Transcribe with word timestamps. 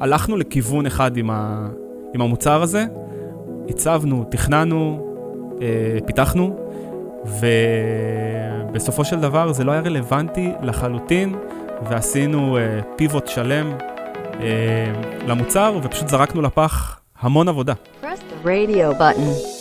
הלכנו 0.00 0.36
לכיוון 0.36 0.86
אחד 0.86 1.16
עם, 1.16 1.30
ה, 1.30 1.68
עם 2.14 2.20
המוצר 2.20 2.62
הזה, 2.62 2.84
הצבנו, 3.68 4.24
תכננו, 4.30 5.06
אה, 5.62 5.98
פיתחנו, 6.06 6.56
ובסופו 8.70 9.04
של 9.04 9.20
דבר 9.20 9.52
זה 9.52 9.64
לא 9.64 9.72
היה 9.72 9.80
רלוונטי 9.80 10.52
לחלוטין, 10.62 11.34
ועשינו 11.88 12.58
אה, 12.58 12.80
פיבוט 12.96 13.26
שלם 13.26 13.72
אה, 14.40 14.92
למוצר, 15.26 15.78
ופשוט 15.82 16.08
זרקנו 16.08 16.42
לפח 16.42 17.00
המון 17.20 17.48
עבודה. 17.48 17.72
Press 18.02 18.06
the 18.06 18.46
radio 18.46 19.00
button. 19.00 19.57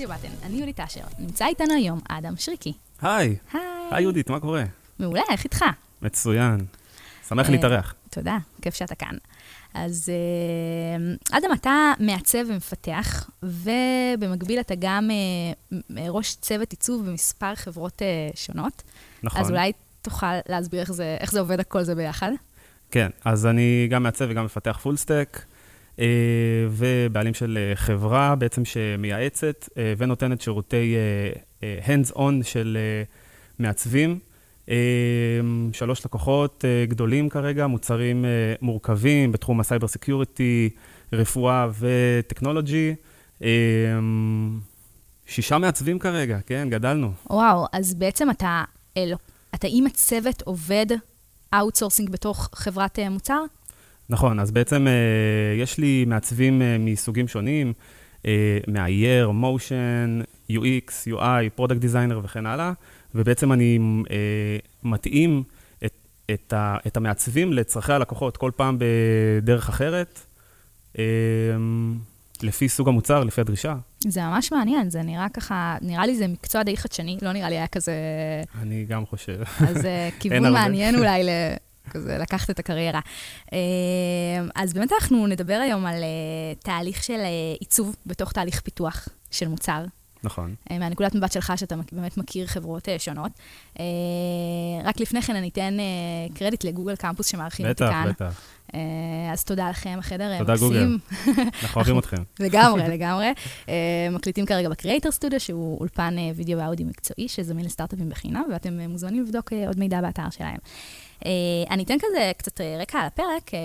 רדיו 0.00 0.18
בטן, 0.18 0.46
אני 0.46 0.56
יולי 0.56 0.72
טשר. 0.72 1.00
נמצא 1.18 1.46
איתנו 1.46 1.74
היום 1.74 2.00
אדם 2.08 2.36
שריקי. 2.36 2.72
היי, 3.02 3.36
היי. 3.52 3.62
היי 3.90 4.02
יהודית, 4.02 4.30
מה 4.30 4.40
קורה? 4.40 4.64
מעולה, 4.98 5.22
איך 5.30 5.44
איתך? 5.44 5.64
מצוין. 6.02 6.66
שמח 7.28 7.46
אה, 7.46 7.52
להתארח. 7.52 7.94
תודה, 8.10 8.38
כיף 8.62 8.74
שאתה 8.74 8.94
כאן. 8.94 9.16
אז 9.74 10.12
אה, 10.12 11.38
אדם, 11.38 11.50
אתה 11.52 11.92
מעצב 11.98 12.38
ומפתח, 12.46 13.30
ובמקביל 13.42 14.60
אתה 14.60 14.74
גם 14.78 15.10
אה, 15.10 16.08
ראש 16.08 16.34
צוות 16.34 16.70
עיצוב 16.70 17.06
במספר 17.06 17.54
חברות 17.54 18.02
שונות. 18.34 18.82
נכון. 19.22 19.40
אז 19.40 19.50
אולי 19.50 19.72
תוכל 20.02 20.34
להסביר 20.48 20.80
איך 20.80 20.92
זה, 20.92 21.16
איך 21.20 21.32
זה 21.32 21.40
עובד 21.40 21.60
הכל 21.60 21.82
זה 21.82 21.94
ביחד? 21.94 22.30
כן, 22.90 23.10
אז 23.24 23.46
אני 23.46 23.88
גם 23.90 24.02
מעצב 24.02 24.26
וגם 24.28 24.44
מפתח 24.44 24.78
פול 24.82 24.96
סטק, 24.96 25.42
ובעלים 26.70 27.34
של 27.34 27.58
אה, 27.60 27.76
חברה 27.76 28.34
בעצם 28.34 28.64
שמייעצת 28.64 29.68
אה, 29.78 29.94
ונותנת 29.98 30.40
שירותי 30.40 30.96
אה, 30.96 31.40
אה, 31.62 31.96
hands-on 31.96 32.32
של 32.42 32.78
אה, 32.80 33.02
מעצבים. 33.58 34.18
אה, 34.68 34.76
שלוש 35.72 36.04
לקוחות 36.06 36.64
אה, 36.64 36.84
גדולים 36.86 37.28
כרגע, 37.28 37.66
מוצרים 37.66 38.24
אה, 38.24 38.30
מורכבים 38.62 39.32
בתחום 39.32 39.60
ה 39.60 39.65
cyber 39.65 39.88
security, 39.88 40.70
רפואה 41.12 41.68
וטכנולוגי. 41.78 42.94
אה, 43.42 43.48
שישה 45.26 45.58
מעצבים 45.58 45.98
כרגע, 45.98 46.38
כן, 46.46 46.68
גדלנו. 46.70 47.12
וואו, 47.30 47.66
אז 47.72 47.94
בעצם 47.94 48.30
אתה, 48.30 48.64
אלו, 48.96 49.16
אתה 49.54 49.68
עם 49.70 49.86
הצוות 49.86 50.42
עובד 50.42 50.86
outsourcing 51.54 52.10
בתוך 52.10 52.48
חברת 52.54 52.98
אה, 52.98 53.08
מוצר? 53.10 53.44
נכון, 54.10 54.40
אז 54.40 54.50
בעצם 54.50 54.86
אה, 54.86 55.62
יש 55.62 55.78
לי 55.78 56.04
מעצבים 56.04 56.62
אה, 56.62 56.76
מסוגים 56.78 57.28
שונים, 57.28 57.72
מאייר, 58.68 59.30
motion, 59.30 60.20
UX, 60.50 61.12
UI, 61.14 61.50
product 61.54 61.80
designer 61.80 62.20
וכן 62.24 62.46
הלאה, 62.46 62.72
ובעצם 63.14 63.52
אני 63.52 63.78
אה, 64.10 64.16
מתאים 64.82 65.42
את, 65.84 65.92
את, 66.30 66.52
ה, 66.52 66.76
את 66.86 66.96
המעצבים 66.96 67.52
לצרכי 67.52 67.92
הלקוחות 67.92 68.36
כל 68.36 68.50
פעם 68.56 68.78
בדרך 68.78 69.68
אחרת, 69.68 70.20
לפי 72.42 72.68
סוג 72.68 72.88
המוצר, 72.88 73.24
לפי 73.24 73.40
הדרישה. 73.40 73.76
זה 74.00 74.20
ממש 74.22 74.52
מעניין, 74.52 74.90
זה 74.90 75.02
נראה 75.02 75.28
ככה, 75.28 75.76
נראה 75.80 76.06
לי 76.06 76.16
זה 76.16 76.28
מקצוע 76.28 76.62
די 76.62 76.76
חדשני, 76.76 77.18
לא 77.22 77.32
נראה 77.32 77.48
לי 77.48 77.56
היה 77.56 77.66
כזה... 77.66 77.92
אני 78.62 78.84
גם 78.84 79.06
חושב. 79.06 79.40
אז 79.68 79.86
כיוון. 80.20 80.52
מעניין 80.52 80.94
אולי. 80.94 81.22
כזה 81.90 82.18
לקחת 82.18 82.50
את 82.50 82.58
הקריירה. 82.58 83.00
אה, 83.52 83.58
אז 84.54 84.72
באמת 84.72 84.92
אנחנו 84.92 85.26
נדבר 85.26 85.60
היום 85.62 85.86
על 85.86 85.94
אה, 85.94 86.54
תהליך 86.58 87.02
של 87.02 87.20
אה, 87.20 87.28
עיצוב 87.60 87.96
בתוך 88.06 88.32
תהליך 88.32 88.60
פיתוח 88.60 89.08
של 89.30 89.48
מוצר. 89.48 89.84
נכון. 90.24 90.54
מהנקודת 90.70 91.14
מבט 91.14 91.32
שלך, 91.32 91.52
שאתה 91.56 91.74
באמת 91.92 92.16
מכיר 92.16 92.46
חברות 92.46 92.88
שונות. 92.98 93.32
רק 94.84 95.00
לפני 95.00 95.22
כן 95.22 95.36
אני 95.36 95.48
אתן 95.48 95.76
קרדיט 96.34 96.64
לגוגל 96.64 96.96
קמפוס 96.96 97.26
שמארחים 97.26 97.66
אותי 97.66 97.84
בטח, 97.84 97.92
כאן. 97.92 98.08
בטח. 98.08 98.40
אה, 98.74 99.32
אז 99.32 99.44
תודה 99.44 99.70
לכם, 99.70 99.96
החדר 99.98 100.32
אה, 100.32 100.38
תודה, 100.38 100.52
מקסים. 100.52 100.68
גוגל. 100.68 100.98
אנחנו 101.62 101.80
אוהבים 101.80 101.98
אתכם. 101.98 102.22
לגמרי, 102.40 102.82
לגמרי. 102.94 103.32
מקליטים 104.10 104.46
כרגע 104.46 104.68
ב 104.68 104.73
Creator 104.73 105.10
Studio, 105.10 105.40
שהוא 105.40 105.80
אולפן 105.80 106.14
וידאו 106.34 106.58
ואודיו 106.58 106.84
מקצועי, 106.84 107.28
שזמין 107.28 107.64
לסטארט-אפים 107.64 108.08
בחינם, 108.08 108.44
ואתם 108.52 108.80
מוזמנים 108.80 109.22
לבדוק 109.22 109.52
עוד 109.52 109.78
מידע 109.78 110.00
באתר 110.00 110.30
שלהם. 110.30 110.58
אה, 111.26 111.30
אני 111.70 111.82
אתן 111.82 111.96
כזה 111.98 112.32
קצת 112.38 112.60
אה, 112.60 112.76
רקע 112.80 112.98
על 112.98 113.06
הפרק. 113.06 113.54
אה, 113.54 113.58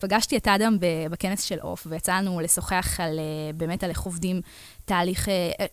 פגשתי 0.00 0.36
את 0.36 0.48
אדם 0.48 0.76
בכנס 1.10 1.42
של 1.42 1.58
עוף, 1.60 1.86
ויצא 1.90 2.12
לנו 2.12 2.40
לשוחח 2.40 3.00
על, 3.00 3.20
באמת 3.54 3.84
על 3.84 3.90
איך 3.90 4.00
עובדים 4.00 4.40
תהליך, 4.84 5.28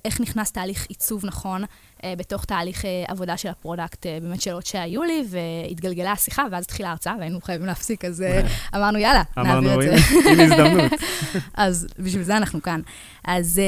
איך 0.05 0.21
נכנס 0.21 0.51
תהליך 0.51 0.85
עיצוב 0.89 1.25
נכון 1.25 1.63
בתוך 2.05 2.45
תהליך 2.45 2.85
עבודה 3.07 3.38
של 3.38 3.49
ה 3.50 3.56
product, 3.56 4.06
באמת 4.05 4.41
שאלות 4.41 4.66
שהיו 4.66 5.03
לי, 5.03 5.23
והתגלגלה 5.29 6.11
השיחה, 6.11 6.43
ואז 6.51 6.63
התחילה 6.63 6.89
ההרצאה, 6.89 7.16
והיינו 7.19 7.41
חייבים 7.41 7.67
להפסיק, 7.67 8.05
אז 8.05 8.23
אמרנו, 8.75 8.97
יאללה, 8.97 9.23
נעביר 9.37 9.51
אמרנו, 9.51 9.73
את 9.73 9.81
זה. 9.81 9.95
הנה 10.29 10.43
הנה 10.43 10.43
הזדמנות. 10.43 10.91
אז 11.53 11.87
בשביל 11.99 12.23
זה 12.23 12.37
אנחנו 12.37 12.61
כאן. 12.61 12.81
אז 13.23 13.61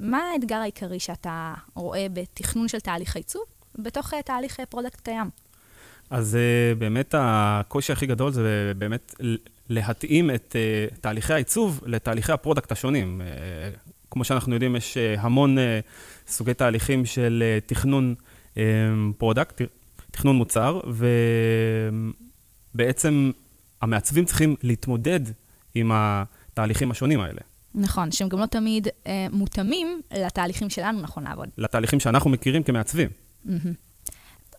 מה 0.00 0.18
האתגר 0.32 0.56
העיקרי 0.56 1.00
שאתה 1.00 1.54
רואה 1.74 2.06
בתכנון 2.12 2.68
של 2.68 2.80
תהליך 2.80 3.16
העיצוב 3.16 3.44
בתוך 3.78 4.14
תהליך 4.14 4.60
product 4.70 5.00
קיים? 5.00 5.43
אז 6.14 6.34
אה, 6.34 6.78
באמת 6.78 7.14
הקושי 7.18 7.92
הכי 7.92 8.06
גדול 8.06 8.32
זה 8.32 8.72
באמת 8.78 9.14
להתאים 9.68 10.30
את 10.30 10.56
אה, 10.92 10.96
תהליכי 11.00 11.32
העיצוב 11.32 11.80
לתהליכי 11.86 12.32
ה 12.32 12.37
product 12.37 12.72
השונים. 12.72 13.20
אה, 13.20 13.24
כמו 14.10 14.24
שאנחנו 14.24 14.54
יודעים, 14.54 14.76
יש 14.76 14.96
המון 14.96 15.56
סוגי 16.26 16.54
תהליכים 16.54 17.06
של 17.06 17.42
תכנון 17.66 18.14
product, 19.18 19.62
תכנון 20.10 20.36
מוצר, 20.36 20.80
ובעצם 22.74 23.30
המעצבים 23.82 24.24
צריכים 24.24 24.56
להתמודד 24.62 25.20
עם 25.74 25.90
התהליכים 25.94 26.90
השונים 26.90 27.20
האלה. 27.20 27.40
נכון, 27.74 28.12
שהם 28.12 28.28
גם 28.28 28.38
לא 28.38 28.46
תמיד 28.46 28.88
אה, 29.06 29.26
מותאמים 29.32 30.00
לתהליכים 30.18 30.70
שלנו 30.70 31.00
נכון 31.00 31.24
לעבוד. 31.24 31.48
לתהליכים 31.58 32.00
שאנחנו 32.00 32.30
מכירים 32.30 32.62
כמעצבים. 32.62 33.08
מהמם. 33.44 33.74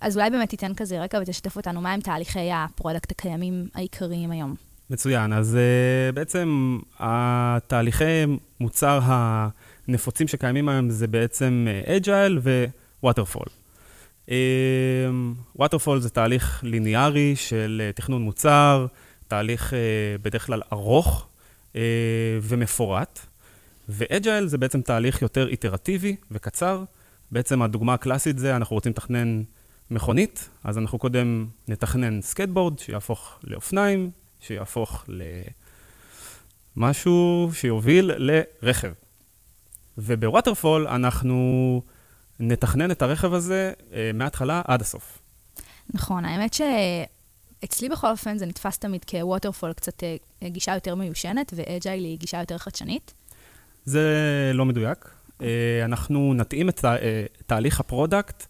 אז 0.01 0.17
אולי 0.17 0.29
באמת 0.29 0.50
תיתן 0.50 0.73
כזה 0.73 1.01
רקע 1.03 1.19
ותשתף 1.22 1.56
אותנו 1.56 1.81
מהם 1.81 2.00
תהליכי 2.01 2.51
ה 2.53 2.61
product 2.61 3.12
הקיימים 3.11 3.67
העיקריים 3.75 4.31
היום. 4.31 4.56
מצוין. 4.89 5.33
אז 5.33 5.57
אה, 5.57 6.16
בעצם 6.16 6.78
התהליכי 7.00 8.25
מוצר 8.59 9.00
הנפוצים 9.03 10.28
שקיימים 10.28 10.69
היום 10.69 10.89
זה 10.89 11.07
בעצם 11.07 11.67
agile 11.85 12.40
ו 13.01 13.06
waterfall. 13.06 13.46
waterfall 15.56 16.00
זה 16.00 16.09
תהליך 16.09 16.63
ליניארי 16.63 17.35
של 17.35 17.81
אה, 17.85 17.91
תכנון 17.91 18.22
מוצר, 18.22 18.85
תהליך 19.28 19.73
אה, 19.73 19.75
בדרך 20.22 20.45
כלל 20.45 20.61
ארוך 20.73 21.28
אה, 21.73 21.75
ומפורט, 22.41 23.19
ו 23.90 23.99
agile 23.99 24.47
זה 24.47 24.57
בעצם 24.57 24.81
תהליך 24.81 25.22
יותר 25.22 25.47
איטרטיבי 25.47 26.16
וקצר. 26.31 26.84
בעצם 27.31 27.61
הדוגמה 27.61 27.94
הקלאסית 27.94 28.38
זה, 28.38 28.55
אנחנו 28.55 28.75
רוצים 28.75 28.91
לתכנן 28.91 29.41
מכונית, 29.91 30.50
אז 30.63 30.78
אנחנו 30.78 31.00
קודם 31.00 31.47
נתכנן 31.68 32.22
סקייטבורד 32.22 32.79
שיהפוך 32.79 33.40
לאופניים, 33.44 34.12
שיהפוך 34.40 35.06
למשהו 36.78 37.50
שיוביל 37.53 38.12
לרכב. 38.18 38.91
וב 39.97 40.14
waterfall 40.14 40.88
אנחנו 40.88 41.81
נתכנן 42.40 42.91
את 42.91 43.01
הרכב 43.01 43.34
הזה 43.34 43.73
אה, 43.94 44.12
מההתחלה 44.13 44.62
עד 44.68 44.81
הסוף. 44.81 45.19
נכון, 45.94 46.25
האמת 46.25 46.53
שאצלי 46.53 47.90
בכל 47.90 48.12
אופן 48.12 48.38
זה 48.38 48.46
נתפס 48.46 48.78
תמיד 48.78 49.06
כ 49.06 49.18
waterfall 49.18 49.73
קצת 49.73 50.03
אה, 50.03 50.16
גישה 50.50 50.73
יותר 50.73 50.96
מיושנת, 50.96 51.53
ו 51.56 51.63
Agile 51.63 52.03
היא 52.03 52.17
גישה 52.17 52.40
יותר 52.40 52.57
חדשנית. 52.57 53.13
זה 53.85 54.12
לא 54.53 54.66
מדויק. 54.66 55.09
אה, 55.41 55.81
אנחנו 55.85 56.34
נתאים 56.34 56.69
את 56.69 56.79
תה- 56.79 56.96
תהליך 57.46 57.79
ה 57.79 57.87
product 57.87 58.43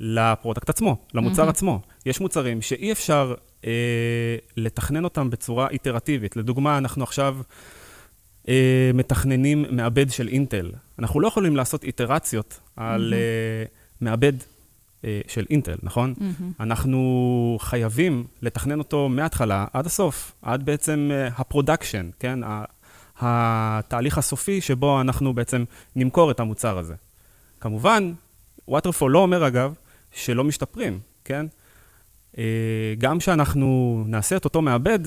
ל 0.00 0.09
product 0.09 0.68
עצמו, 0.68 0.96
למוצר 1.14 1.42
Mm-hmm. 1.42 1.50
עצמו. 1.50 1.80
יש 2.06 2.20
מוצרים 2.20 2.62
שאי 2.62 2.92
אפשר 2.92 3.34
אה, 3.64 3.70
לתכנן 4.56 5.04
אותם 5.04 5.30
בצורה 5.30 5.68
איטרטיבית. 5.68 6.36
לדוגמה, 6.36 6.78
אנחנו 6.78 7.04
עכשיו 7.04 7.36
אה, 8.48 8.90
מתכננים 8.94 9.64
מעבד 9.70 10.10
של 10.10 10.28
אינטל. 10.28 10.70
אנחנו 10.98 11.20
לא 11.20 11.28
יכולים 11.28 11.56
לעשות 11.56 11.84
איטרציות 11.84 12.60
על 12.76 13.00
Mm-hmm. 13.00 13.12
אה, 13.12 13.64
מעבד 14.00 14.32
אה, 15.04 15.20
של 15.28 15.46
אינטל, 15.50 15.76
נכון? 15.82 16.14
Mm-hmm. 16.18 16.52
אנחנו 16.60 17.58
חייבים 17.60 18.26
לתכנן 18.42 18.78
אותו 18.78 19.08
מההתחלה 19.08 19.66
עד 19.72 19.86
הסוף, 19.86 20.32
עד 20.42 20.62
בעצם 20.64 21.10
אה, 21.12 21.28
ה 21.36 21.42
production, 21.42 22.10
כן? 22.18 22.40
ה- 22.44 22.64
התהליך 23.20 24.18
הסופי 24.18 24.60
שבו 24.60 25.00
אנחנו 25.00 25.34
בעצם 25.34 25.64
נמכור 25.96 26.30
את 26.30 26.40
המוצר 26.40 26.78
הזה. 26.78 26.94
כמובן, 27.60 28.12
וואטרפול 28.68 29.12
לא 29.12 29.18
אומר, 29.18 29.46
אגב, 29.46 29.74
שלא 30.12 30.44
משתפרים, 30.44 31.00
כן? 31.24 31.46
אה, 32.38 32.94
גם 32.98 33.18
כשאנחנו 33.18 34.02
נעשה 34.06 34.36
את 34.36 34.44
אותו 34.44 34.62
מעבד, 34.62 34.98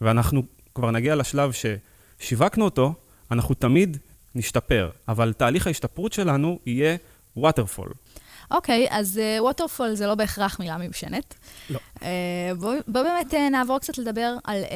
ואנחנו 0.00 0.42
כבר 0.74 0.90
נגיע 0.90 1.16
לשלב 1.16 1.52
ששיווקנו 1.52 2.64
אותו, 2.64 2.94
אנחנו 3.30 3.54
תמיד 3.54 3.96
נשתפר, 4.34 4.90
אבל 5.08 5.32
תהליך 5.32 5.66
ההשתפרות 5.66 6.12
שלנו 6.12 6.58
יהיה 6.66 6.96
waterfall. 7.38 7.92
אוקיי, 8.50 8.86
אז 8.90 9.20
ווטרפול 9.40 9.94
זה 9.94 10.06
לא 10.06 10.14
בהכרח 10.14 10.60
מילה 10.60 10.76
מיושנת. 10.76 11.34
לא. 11.70 11.78
Uh, 11.96 12.02
בואו 12.58 12.78
בוא 12.88 13.02
באמת 13.02 13.34
uh, 13.34 13.36
נעבור 13.50 13.78
קצת 13.78 13.98
לדבר 13.98 14.36
על 14.44 14.62
uh, 14.62 14.68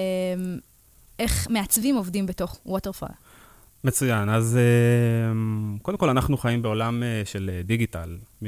איך 1.19 1.47
מעצבים 1.51 1.97
עובדים 1.97 2.27
בתוך 2.27 2.61
ווטרפול. 2.67 3.09
מצוין. 3.85 4.29
אז 4.29 4.59
uh, 4.59 5.83
קודם 5.83 5.99
כל, 5.99 6.09
אנחנו 6.09 6.37
חיים 6.37 6.63
בעולם 6.63 7.03
uh, 7.03 7.29
של 7.29 7.51
uh, 7.51 7.67
דיגיטל. 7.67 8.17
uh, 8.43 8.47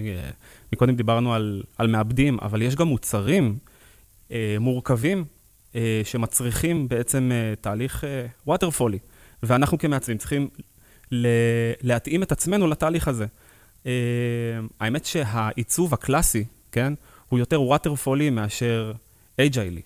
מקודם 0.73 0.97
דיברנו 0.97 1.35
על, 1.35 1.62
על 1.79 1.87
מעבדים, 1.87 2.38
אבל 2.43 2.62
יש 2.62 2.77
גם 2.77 2.88
מוצרים 2.88 3.59
מורכבים 4.61 5.25
שמצריכים 6.05 6.88
בעצם 6.88 7.31
תהליך 7.61 8.05
waterfallי, 8.49 8.99
ואנחנו 9.43 9.79
כמעצבים 9.79 10.19
צריכים 10.19 10.49
להתאים 11.82 12.23
את 12.23 12.32
עצמנו 12.32 12.67
לתהליך 12.67 13.09
הזה. 13.09 13.27
האמת 14.81 15.05
שהעיצוב 15.05 15.94
הקלאסי, 15.94 16.44
כן, 16.73 16.93
הוא 17.29 17.39
יותר 17.39 17.61
waterfallי 17.61 18.31
מאשר 18.32 18.93
אג'יילי. 19.41 19.82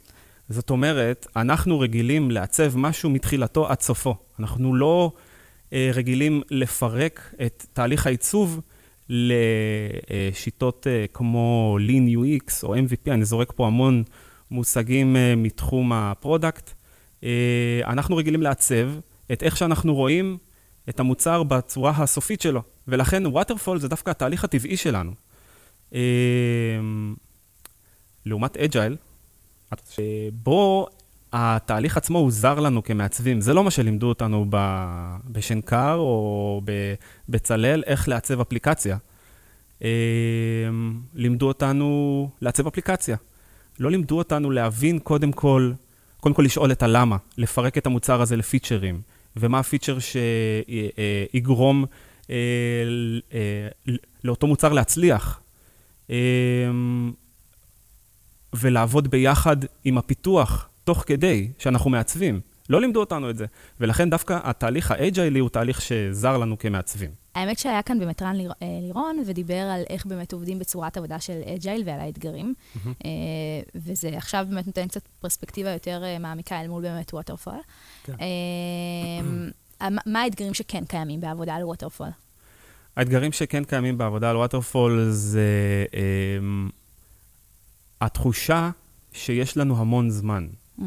זאת 0.49 0.71
אומרת, 0.71 1.27
אנחנו 1.37 1.81
רגילים 1.81 2.31
לעצב 2.31 2.77
משהו 2.77 3.11
מתחילתו 3.11 3.69
עד 3.69 3.81
סופו. 3.81 4.15
אנחנו 4.39 4.75
לא 4.75 5.13
רגילים 5.73 6.43
לפרק 6.51 7.35
את 7.47 7.67
תהליך 7.73 8.07
העיצוב 8.07 8.61
לשיטות 9.09 10.87
אה, 10.87 11.11
כמו 11.13 11.79
Lean 11.87 12.17
UX 12.17 12.53
או 12.63 12.75
MVP, 12.75 13.11
אני 13.11 13.25
זורק 13.25 13.53
פה 13.57 13.67
המון 13.67 14.03
מושגים 14.51 15.17
אה, 15.17 15.19
מתחום 15.37 15.93
ה 15.93 16.02
product. 16.02 16.71
אנחנו 17.87 18.17
רגילים 18.17 18.43
לעצב 18.43 18.89
את 19.33 19.43
איך 19.43 19.57
שאנחנו 19.57 19.95
רואים 19.95 20.39
את 20.89 21.01
המוצר 21.01 21.43
בצורה 21.43 21.93
הסופית 21.97 22.41
שלו, 22.41 22.63
ולכן 22.89 23.27
waterfall 23.27 23.79
זה 23.79 23.89
דווקא 23.89 24.11
התהליך 24.11 24.45
הטבעי 24.45 24.77
שלנו. 24.77 25.13
לעומת 28.27 28.57
אג'ייל, 28.57 28.97
בו 30.33 30.87
התהליך 31.33 31.97
עצמו 31.97 32.19
הוא 32.19 32.31
זר 32.31 32.61
לנו 32.61 32.83
כמעצבים. 32.83 33.41
זה 33.41 33.55
לא 33.55 33.65
מה 33.65 33.71
שלימדו 33.71 34.09
אותנו 34.09 34.47
ב- 34.51 35.17
בשנקר 35.25 35.95
או 35.95 36.63
בבצלאל, 37.29 37.83
איך 37.87 38.09
לעצב 38.09 38.41
אפליקציה. 38.41 38.97
אה, 39.85 39.89
לימדו 41.15 41.49
אותנו 41.49 42.31
לעצב 42.41 42.67
אפליקציה. 42.67 43.17
לא 43.81 43.91
לימדו 43.91 44.19
אותנו 44.19 44.51
להבין 44.51 44.99
קודם 44.99 45.33
כל, 45.33 45.73
קודם 46.21 46.35
כל 46.35 46.43
לשאול 46.43 46.73
את 46.73 46.83
הלמה, 46.83 47.17
לפרק 47.39 47.79
את 47.79 47.87
המוצר 47.87 48.23
הזה 48.23 48.37
לפיצ'רים, 48.37 49.01
ומה 49.37 49.59
הפיצ'ר 49.59 49.99
שיגרום 51.33 51.85
אה, 52.31 52.37
אה, 53.33 53.69
לאותו 54.25 54.47
מוצר 54.47 54.73
להצליח. 54.73 55.41
ולעבוד 58.53 59.09
ביחד 59.09 59.57
עם 59.85 59.99
הפיתוח, 59.99 60.70
תוך 60.91 61.05
כדי 61.07 61.49
שאנחנו 61.59 61.91
מעצבים. 61.91 62.41
לא 62.69 62.81
לימדו 62.81 63.01
אותנו 63.01 63.31
את 63.31 63.37
זה. 63.37 63.47
ולכן 63.81 64.11
דווקא 64.11 64.39
התהליך 64.43 64.91
האג'יילי 64.91 65.39
הוא 65.39 65.49
תהליך 65.49 65.81
שזר 65.83 66.39
לנו 66.39 66.59
כמעצבים. 66.59 67.11
האמת 67.35 67.59
שהיה 67.59 67.83
כאן 67.83 67.99
באמת 67.99 68.23
רן 68.23 68.37
ליר, 68.37 68.53
לירון, 68.83 69.23
ודיבר 69.27 69.55
על 69.55 69.83
איך 69.91 70.07
באמת 70.07 70.33
עובדים 70.33 70.59
בצורת 70.59 70.97
עבודה 70.97 71.21
של 71.21 71.41
Agile 71.55 71.83
ועל 71.87 72.01
האתגרים. 72.01 72.55
Mm-hmm. 72.55 72.89
וזה 73.75 74.09
עכשיו 74.17 74.47
באמת 74.51 74.67
נותן 74.67 74.89
קצת 74.89 75.03
פרספקטיבה 75.21 75.71
יותר 75.71 76.03
מעמיקה 76.21 76.61
אל 76.61 76.69
מול 76.69 76.83
באמת 76.83 77.15
waterfall. 77.15 77.55
כן. 78.05 78.15
מה 80.07 80.21
האתגרים 80.23 80.55
שכן 80.55 80.85
קיימים 80.85 81.21
בעבודה 81.21 81.55
על 81.55 81.65
ווטרפול? 81.65 82.09
האתגרים 82.97 83.33
שכן 83.33 83.65
קיימים 83.65 83.99
בעבודה 83.99 84.31
על 84.31 84.37
ווטרפול 84.37 85.07
זה 85.11 85.85
התחושה 88.01 88.71
שיש 89.13 89.57
לנו 89.57 89.81
המון 89.81 90.11
זמן. 90.11 90.47
Mm-hmm. 90.81 90.85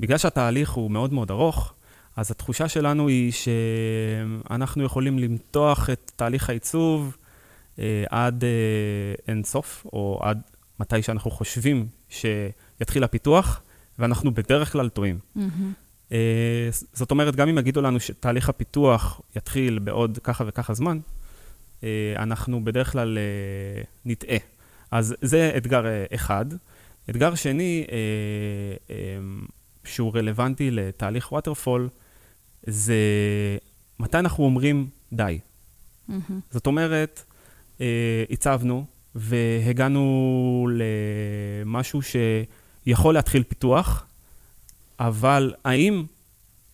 בגלל 0.00 0.18
שהתהליך 0.18 0.70
הוא 0.70 0.90
מאוד 0.90 1.12
מאוד 1.12 1.30
ארוך, 1.30 1.74
אז 2.16 2.30
התחושה 2.30 2.68
שלנו 2.68 3.08
היא 3.08 3.32
שאנחנו 3.32 4.84
יכולים 4.84 5.18
למתוח 5.18 5.90
את 5.90 6.12
תהליך 6.16 6.50
העיצוב 6.50 7.16
אה, 7.78 8.04
עד 8.10 8.44
אה, 8.44 8.48
אין 9.28 9.44
סוף, 9.44 9.86
או 9.92 10.20
עד 10.22 10.40
מתי 10.80 11.02
שאנחנו 11.02 11.30
חושבים 11.30 11.86
שיתחיל 12.08 13.04
הפיתוח, 13.04 13.60
ואנחנו 13.98 14.34
בדרך 14.34 14.72
כלל 14.72 14.88
טועים. 14.88 15.18
Mm-hmm. 15.36 15.40
אה, 16.12 16.68
זאת 16.92 17.10
אומרת, 17.10 17.36
גם 17.36 17.48
אם 17.48 17.58
יגידו 17.58 17.82
לנו 17.82 18.00
שתהליך 18.00 18.48
הפיתוח 18.48 19.20
יתחיל 19.36 19.78
בעוד 19.78 20.18
ככה 20.22 20.44
וככה 20.46 20.74
זמן, 20.74 20.98
אה, 21.84 22.14
אנחנו 22.16 22.64
בדרך 22.64 22.92
כלל 22.92 23.18
אה, 23.18 23.82
נטעה. 24.04 24.38
אז 24.90 25.14
זה 25.22 25.52
אתגר 25.56 25.86
אה, 25.86 26.04
אחד. 26.14 26.46
אתגר 27.10 27.34
שני, 27.34 27.84
אה, 27.92 27.96
אה, 28.90 29.18
שהוא 29.84 30.12
רלוונטי 30.14 30.70
לתהליך 30.70 31.32
ווטרפול, 31.32 31.88
זה 32.66 32.96
מתי 34.00 34.18
אנחנו 34.18 34.44
אומרים 34.44 34.88
די. 35.12 35.38
Mm-hmm. 36.08 36.12
זאת 36.50 36.66
אומרת, 36.66 37.24
אה, 37.80 38.24
הצבנו 38.30 38.84
והגענו 39.14 40.68
למשהו 40.72 42.00
שיכול 42.02 43.14
להתחיל 43.14 43.42
פיתוח, 43.42 44.06
אבל 45.00 45.54
האם 45.64 46.04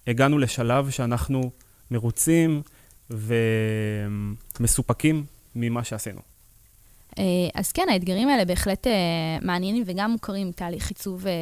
הגענו 0.06 0.38
לשלב 0.38 0.90
שאנחנו 0.90 1.50
מרוצים 1.90 2.62
ומסופקים 4.60 5.24
ממה 5.54 5.84
שעשינו? 5.84 6.31
אה, 7.18 7.24
אז 7.54 7.72
כן, 7.72 7.86
האתגרים 7.90 8.28
האלה 8.28 8.44
בהחלט 8.44 8.86
אה, 8.86 8.92
מעניינים 9.42 9.82
וגם 9.86 10.10
מוכרים 10.10 10.48
מתהליך 10.48 10.88
עיצוב, 10.88 11.26
אה, 11.26 11.32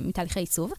מתהליכי 0.00 0.40
עיצוב. 0.40 0.72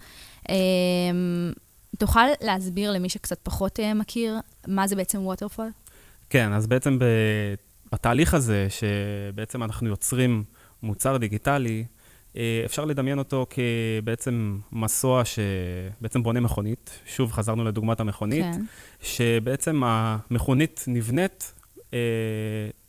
תוכל 1.97 2.25
להסביר 2.41 2.91
למי 2.91 3.09
שקצת 3.09 3.39
פחות 3.43 3.79
מכיר, 3.95 4.37
מה 4.67 4.87
זה 4.87 4.95
בעצם 4.95 5.25
ווטרפול? 5.25 5.69
כן, 6.29 6.53
אז 6.53 6.67
בעצם 6.67 6.99
בתהליך 7.93 8.33
הזה, 8.33 8.67
שבעצם 8.69 9.63
אנחנו 9.63 9.89
יוצרים 9.89 10.43
מוצר 10.83 11.17
דיגיטלי, 11.17 11.85
אפשר 12.65 12.85
לדמיין 12.85 13.19
אותו 13.19 13.45
כבעצם 13.49 14.57
מסוע 14.71 15.23
שבעצם 15.25 16.23
בונה 16.23 16.39
מכונית. 16.39 16.99
שוב, 17.05 17.31
חזרנו 17.31 17.63
לדוגמת 17.63 17.99
המכונית, 17.99 18.45
כן. 18.45 18.61
שבעצם 19.01 19.81
המכונית 19.85 20.85
נבנית 20.87 21.53
אה, 21.93 21.99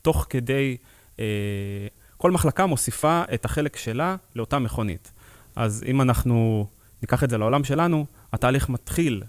תוך 0.02 0.26
כדי... 0.31 0.76
אה, 1.21 1.87
כל 2.17 2.31
מחלקה 2.31 2.67
מוסיפה 2.67 3.23
את 3.35 3.45
החלק 3.45 3.77
שלה 3.77 4.17
לאותה 4.37 4.59
מכונית. 4.59 5.12
אז 5.57 5.85
אם 5.87 6.00
אנחנו 6.00 6.67
ניקח 7.03 7.25
את 7.25 7.31
זה 7.31 7.39
לעולם 7.39 7.65
שלנו, 7.65 8.07
התהליך 8.33 8.69
מתחיל 8.69 9.23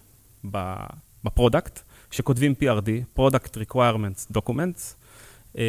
ב 1.24 1.30
product, 1.30 1.80
שכותבים 2.12 2.54
PRD, 2.62 3.20
Product 3.20 3.58
Requirements 3.58 4.38
Documents, 4.38 4.96
אה, 5.58 5.64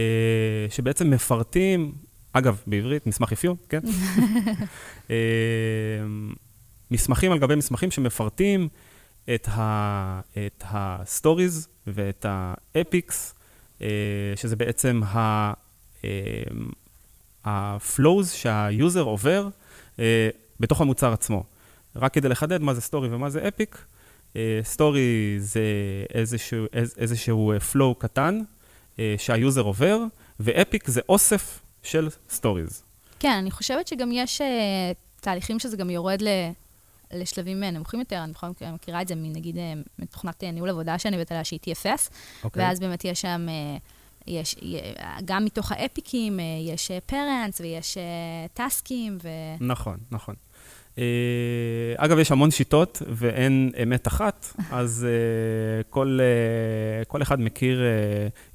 שבעצם 0.71 1.11
מפרטים, 1.11 1.93
אגב, 2.33 2.63
בעברית, 2.67 3.07
מסמך 3.07 3.33
אפיון, 3.33 3.57
כן? 3.69 3.81
אה, 5.11 5.17
מסמכים 6.91 7.33
על 7.33 7.39
גבי 7.39 7.55
מסמכים 7.55 7.91
שמפרטים 7.91 8.69
את 9.35 9.49
ה-stories 10.63 11.69
ואת 11.87 12.25
ה-epics, 12.25 13.15
שזה 14.37 14.57
בעצם 14.57 15.01
ה... 15.05 15.53
ה-flows 17.45 18.27
שה 18.27 18.59
user 18.59 19.01
עובר 19.03 19.49
אה, 19.99 20.29
בתוך 20.61 20.81
המוצר 20.81 21.13
עצמו. 21.13 21.45
רק 21.97 22.15
כדי 22.15 22.29
לחדד 22.29 22.61
מה 22.61 22.75
זה 22.75 22.81
story 22.81 23.09
ומה 23.09 23.31
זה 23.31 23.49
epic, 23.49 23.85
story 24.63 25.37
זה 25.39 25.63
איזשהו, 26.15 26.67
איזשהו 26.97 27.53
flow 27.73 27.95
קטן 27.99 28.41
אה, 28.99 29.15
שה 29.19 29.37
user 29.37 29.61
עובר, 29.61 29.99
ו 30.41 30.50
epic 30.50 30.89
זה 30.89 31.01
אוסף 31.09 31.61
של 31.83 32.09
stories. 32.31 32.83
כן, 33.19 33.33
אני 33.39 33.51
חושבת 33.51 33.89
שגם 33.89 34.13
יש 34.13 34.41
אה, 34.41 34.45
תהליכים 35.21 35.59
שזה 35.59 35.77
גם 35.77 35.91
יורד 35.91 36.23
ל... 36.23 36.29
לשלבים 37.13 37.61
נמוכים 37.61 38.01
יותר, 38.01 38.25
אני 38.25 38.33
בכל 38.33 38.49
מקרה 38.49 38.73
מכירה 38.73 39.03
את 39.03 39.09
זה 39.09 39.15
מנגיד 39.15 39.57
מתוכנת 39.99 40.45
ניהול 40.45 40.69
עבודה 40.69 40.99
שאני 40.99 41.17
עובדת 41.17 41.31
עליה 41.33 41.45
שהיא 41.45 41.61
TFS, 41.61 41.85
okay. 41.85 42.11
אוקיי. 42.45 42.63
ואז 42.63 42.81
באמת 42.81 43.05
יש 43.05 43.21
שם... 43.21 43.47
אה, 43.49 44.02
יש, 44.27 44.57
גם 45.25 45.45
מתוך 45.45 45.73
האפיקים 45.73 46.41
אה, 46.41 46.45
יש 46.61 46.91
parents 47.07 47.61
אה, 47.61 47.67
ויש 47.67 47.99
טסקים. 48.55 49.19
אה, 49.25 49.57
ו... 49.61 49.65
נכון, 49.65 49.97
נכון. 50.11 50.35
אגב, 51.97 52.19
יש 52.19 52.33
המון 52.33 52.51
שיטות 52.51 53.03
ואין 53.09 53.71
אמת 53.83 54.09
אחת, 54.09 54.47
אז 54.71 55.07
כל, 55.91 56.19
כל 57.09 57.23
אחד 57.23 57.41
מכיר, 57.41 57.83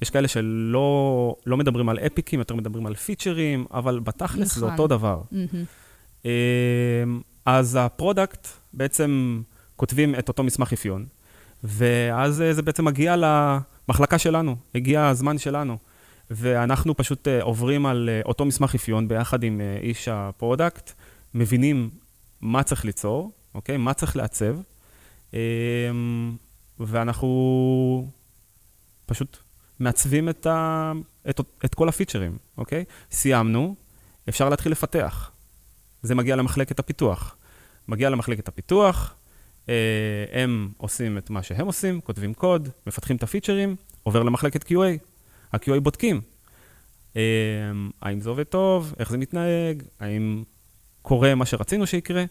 יש 0.02 0.10
כאלה 0.10 0.28
שלא 0.28 1.34
לא 1.46 1.56
מדברים 1.56 1.88
על 1.88 1.98
אפיקים, 1.98 2.38
יותר 2.38 2.54
מדברים 2.54 2.86
על 2.86 2.94
פיצ'רים, 2.94 3.66
אבל 3.74 4.00
בתכלס 4.00 4.56
נכון. 4.56 4.68
זה 4.68 4.72
אותו 4.72 4.86
דבר. 4.86 5.20
Mm-hmm. 5.32 6.26
אז 7.46 7.78
ה 7.80 7.88
product, 7.88 8.48
בעצם 8.72 9.42
כותבים 9.76 10.14
את 10.14 10.28
אותו 10.28 10.42
מסמך 10.42 10.72
אפיון, 10.72 11.06
ואז 11.64 12.44
זה 12.50 12.62
בעצם 12.62 12.84
מגיע 12.84 13.16
למחלקה 13.88 14.18
שלנו, 14.18 14.56
הגיע 14.74 15.06
הזמן 15.06 15.38
שלנו. 15.38 15.78
ואנחנו 16.30 16.96
פשוט 16.96 17.28
אה, 17.28 17.42
עוברים 17.42 17.86
על 17.86 18.08
אה, 18.12 18.20
אותו 18.24 18.44
מסמך 18.44 18.74
אפיון 18.74 19.08
ביחד 19.08 19.42
עם 19.42 19.60
אה, 19.60 19.78
איש 19.82 20.08
ה 20.08 20.17
product, 20.17 20.92
מבינים 21.34 21.90
מה 22.40 22.62
צריך 22.62 22.84
ליצור, 22.84 23.32
אוקיי? 23.54 23.76
מה 23.76 23.94
צריך 23.94 24.16
לעצב, 24.16 24.56
אה, 25.34 25.40
ואנחנו 26.80 28.08
פשוט 29.06 29.36
מעצבים 29.80 30.28
את, 30.28 30.46
ה, 30.46 30.92
את, 31.30 31.40
את 31.64 31.74
כל 31.74 31.88
הפיצ'רים, 31.88 32.38
אוקיי? 32.58 32.84
סיימנו, 33.10 33.74
אפשר 34.28 34.48
להתחיל 34.48 34.72
לפתח. 34.72 35.30
זה 36.02 36.14
מגיע 36.14 36.36
למחלקת 36.36 36.78
הפיתוח. 36.78 37.36
מגיע 37.88 38.10
למחלקת 38.10 38.48
הפיתוח, 38.48 39.14
הם 40.32 40.68
עושים 40.76 41.18
את 41.18 41.30
מה 41.30 41.42
שהם 41.42 41.66
עושים, 41.66 42.00
כותבים 42.00 42.34
קוד, 42.34 42.68
מפתחים 42.86 43.16
את 43.16 43.22
הפיצ'רים, 43.22 43.76
עובר 44.02 44.22
למחלקת 44.22 44.64
QA. 44.64 45.08
ה-QA 45.52 45.80
בודקים. 45.80 46.20
אה, 47.16 47.22
האם 48.02 48.20
זה 48.20 48.28
עובד 48.28 48.44
טוב, 48.44 48.94
איך 48.98 49.10
זה 49.10 49.18
מתנהג, 49.18 49.82
האם 50.00 50.42
קורה 51.02 51.34
מה 51.34 51.46
שרצינו 51.46 51.86
שיקרה, 51.86 52.24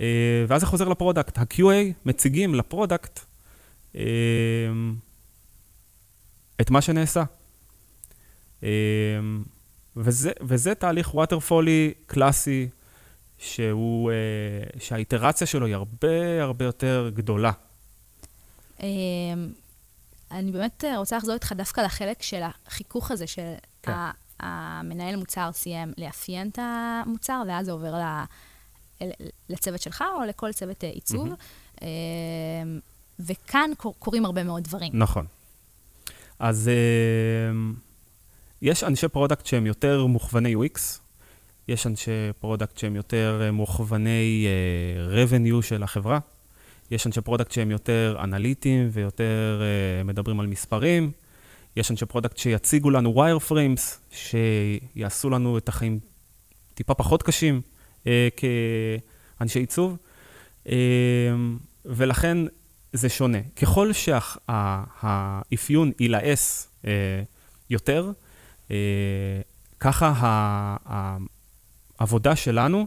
אה, 0.00 0.44
ואז 0.48 0.60
זה 0.60 0.66
חוזר 0.66 0.88
ל 0.88 0.94
product. 0.94 1.38
ה-QA 1.38 1.92
מציגים 2.04 2.54
ל 2.54 2.62
product 2.62 3.20
אה, 3.96 4.02
את 6.60 6.70
מה 6.70 6.80
שנעשה. 6.80 7.22
אה, 8.62 8.68
וזה, 9.96 10.32
וזה 10.40 10.74
תהליך 10.74 11.14
ווטרפולי 11.14 11.92
קלאסי, 12.06 12.68
שהוא, 13.40 14.10
אה, 14.10 14.16
שהאיטרציה 14.80 15.46
שלו 15.46 15.66
היא 15.66 15.74
הרבה 15.74 16.42
הרבה 16.42 16.64
יותר 16.64 17.10
גדולה. 17.14 17.52
אמ, 18.82 18.86
אני 20.30 20.52
באמת 20.52 20.84
אה, 20.84 20.98
רוצה 20.98 21.16
לחזור 21.16 21.34
איתך 21.34 21.52
דווקא 21.52 21.80
לחלק 21.80 22.22
של 22.22 22.40
החיכוך 22.66 23.10
הזה, 23.10 23.26
של 23.26 23.52
כן. 23.82 23.92
המנהל 24.40 25.16
מוצר 25.16 25.50
סיים 25.52 25.92
לאפיין 25.98 26.48
את 26.48 26.58
המוצר, 26.62 27.42
ואז 27.48 27.66
זה 27.66 27.72
עובר 27.72 27.94
ל- 27.94 28.24
לצוות 29.48 29.82
שלך 29.82 30.04
או 30.16 30.24
לכל 30.24 30.52
צוות 30.52 30.84
אה, 30.84 30.88
עיצוב. 30.88 31.24
מהמם. 31.28 31.34
אמ, 31.82 31.86
וכאן 33.20 33.70
קור- 33.76 33.94
קורים 33.98 34.24
הרבה 34.24 34.44
מאוד 34.44 34.64
דברים. 34.64 34.92
נכון. 34.94 35.26
אז 36.38 36.68
אה, 36.68 37.52
יש 38.62 38.84
אנשי 38.84 39.08
product 39.08 39.46
שהם 39.46 39.66
יותר 39.66 40.06
מוכווני 40.06 40.54
UX, 40.54 40.78
יש 41.70 41.86
אנשי 41.86 42.10
product 42.40 42.78
שהם 42.78 42.96
יותר 42.96 43.40
אה, 43.42 43.52
מוכווני 43.52 44.46
אה, 44.46 45.24
revenue 45.24 45.62
של 45.62 45.82
החברה, 45.82 46.18
יש 46.90 47.06
אנשי 47.06 47.20
product 47.20 47.52
שהם 47.52 47.70
יותר 47.70 48.16
אנליטיים 48.24 48.88
ויותר 48.92 49.62
אה, 49.62 50.04
מדברים 50.04 50.40
על 50.40 50.46
מספרים, 50.46 51.12
יש 51.76 51.90
אנשי 51.90 52.06
product 52.06 52.36
שיציגו 52.36 52.90
לנו 52.90 53.24
wireframes, 53.24 53.80
שיעשו 54.10 55.30
לנו 55.30 55.58
את 55.58 55.68
החיים 55.68 55.98
טיפה 56.74 56.94
פחות 56.94 57.22
קשים 57.22 57.60
אה, 58.06 58.28
כאנשי 59.38 59.58
עיצוב, 59.58 59.96
אה, 60.68 60.74
ולכן 61.84 62.38
זה 62.92 63.08
שונה. 63.08 63.38
ככל 63.56 63.92
שהאפיון 63.92 65.92
יילעס 66.00 66.68
אה, 66.86 67.22
יותר, 67.70 68.12
אה, 68.70 68.76
ככה 69.80 70.12
ה- 70.16 70.76
ה- 70.92 71.16
העבודה 72.00 72.36
שלנו 72.36 72.86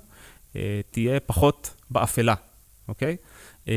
אה, 0.56 0.82
תהיה 0.92 1.20
פחות 1.20 1.74
באפלה, 1.90 2.36
אוקיי? 2.88 3.18
אה, 3.68 3.74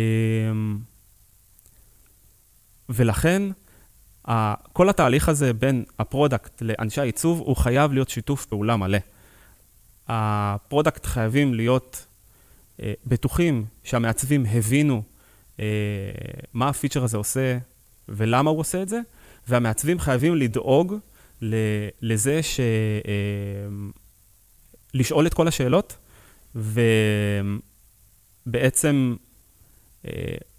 ולכן, 2.89 3.43
כל 4.73 4.89
התהליך 4.89 5.29
הזה 5.29 5.53
בין 5.53 5.85
ה 5.99 6.07
product 6.07 6.63
לאנשי 6.63 7.01
העיצוב, 7.01 7.39
הוא 7.39 7.57
חייב 7.57 7.93
להיות 7.93 8.09
שיתוף 8.09 8.47
פעולה 8.47 8.77
מלא. 8.77 8.99
ה 10.09 10.21
product 10.21 11.07
חייבים 11.07 11.55
להיות 11.55 12.07
אה, 12.83 12.93
בטוחים 13.07 13.65
שהמעצבים 13.85 14.47
הבינו 14.47 15.03
אה, 15.61 15.65
מה 16.53 16.69
הפיצ'ר 16.69 17.05
הזה 17.05 17.17
עושה 17.17 17.59
ולמה 18.09 18.51
הוא 18.51 18.61
עושה 18.61 18.83
את 18.83 18.89
זה, 18.89 19.01
והמעצבים 19.49 19.99
חייבים 19.99 20.35
לדאוג 20.35 20.95
לזה 22.03 22.43
ש... 22.43 22.61
אה, 22.61 23.89
לשאול 24.97 25.27
את 25.27 25.35
כל 25.35 25.49
השאלות, 25.49 25.97
ובעצם 28.47 29.17
אה, 30.07 30.11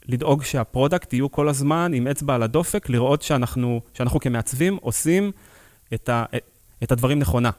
לדאוג 0.05 0.43
שה 0.43 0.64
product 0.64 1.13
יהיו 1.13 1.31
כל 1.31 1.49
הזמן 1.49 1.91
עם 1.93 2.07
אצבע 2.07 2.35
על 2.35 2.43
הדופק, 2.43 2.89
לראות 2.89 3.21
שאנחנו, 3.21 3.81
שאנחנו 3.93 4.19
כמעצבים 4.19 4.77
עושים 4.81 5.31
את, 5.93 6.09
ה, 6.09 6.25
את 6.83 6.91
הדברים 6.91 7.19
נכונה. 7.19 7.49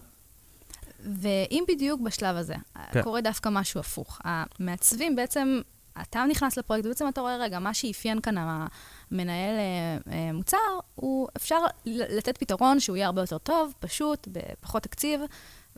ואם 1.04 1.64
בדיוק 1.68 2.00
בשלב 2.00 2.37
הזה 2.37 2.54
כן. 2.92 3.02
קורה 3.02 3.20
דווקא 3.20 3.49
משהו 3.52 3.80
הפוך, 3.80 4.20
המעצבים 4.25 5.16
בעצם, 5.16 5.61
אתה 6.02 6.25
נכנס 6.28 6.56
לפרויקט, 6.56 6.87
ובעצם 6.87 7.08
אתה 7.08 7.20
רואה, 7.20 7.37
רגע, 7.37 7.58
מה 7.58 7.75
שאפיין 7.75 8.20
כאן 8.20 8.35
המנהל 8.38 9.54
אה, 9.56 10.12
אה, 10.12 10.32
מוצר, 10.32 10.56
הוא 10.94 11.28
אפשר 11.37 11.56
לתת 11.87 12.38
פתרון 12.38 12.80
שהוא 12.80 12.97
יהיה 12.97 13.06
הרבה 13.06 13.23
יותר 13.23 13.38
טוב, 13.38 13.75
פשוט, 13.80 14.28
בפחות 14.32 14.82
תקציב, 14.82 15.20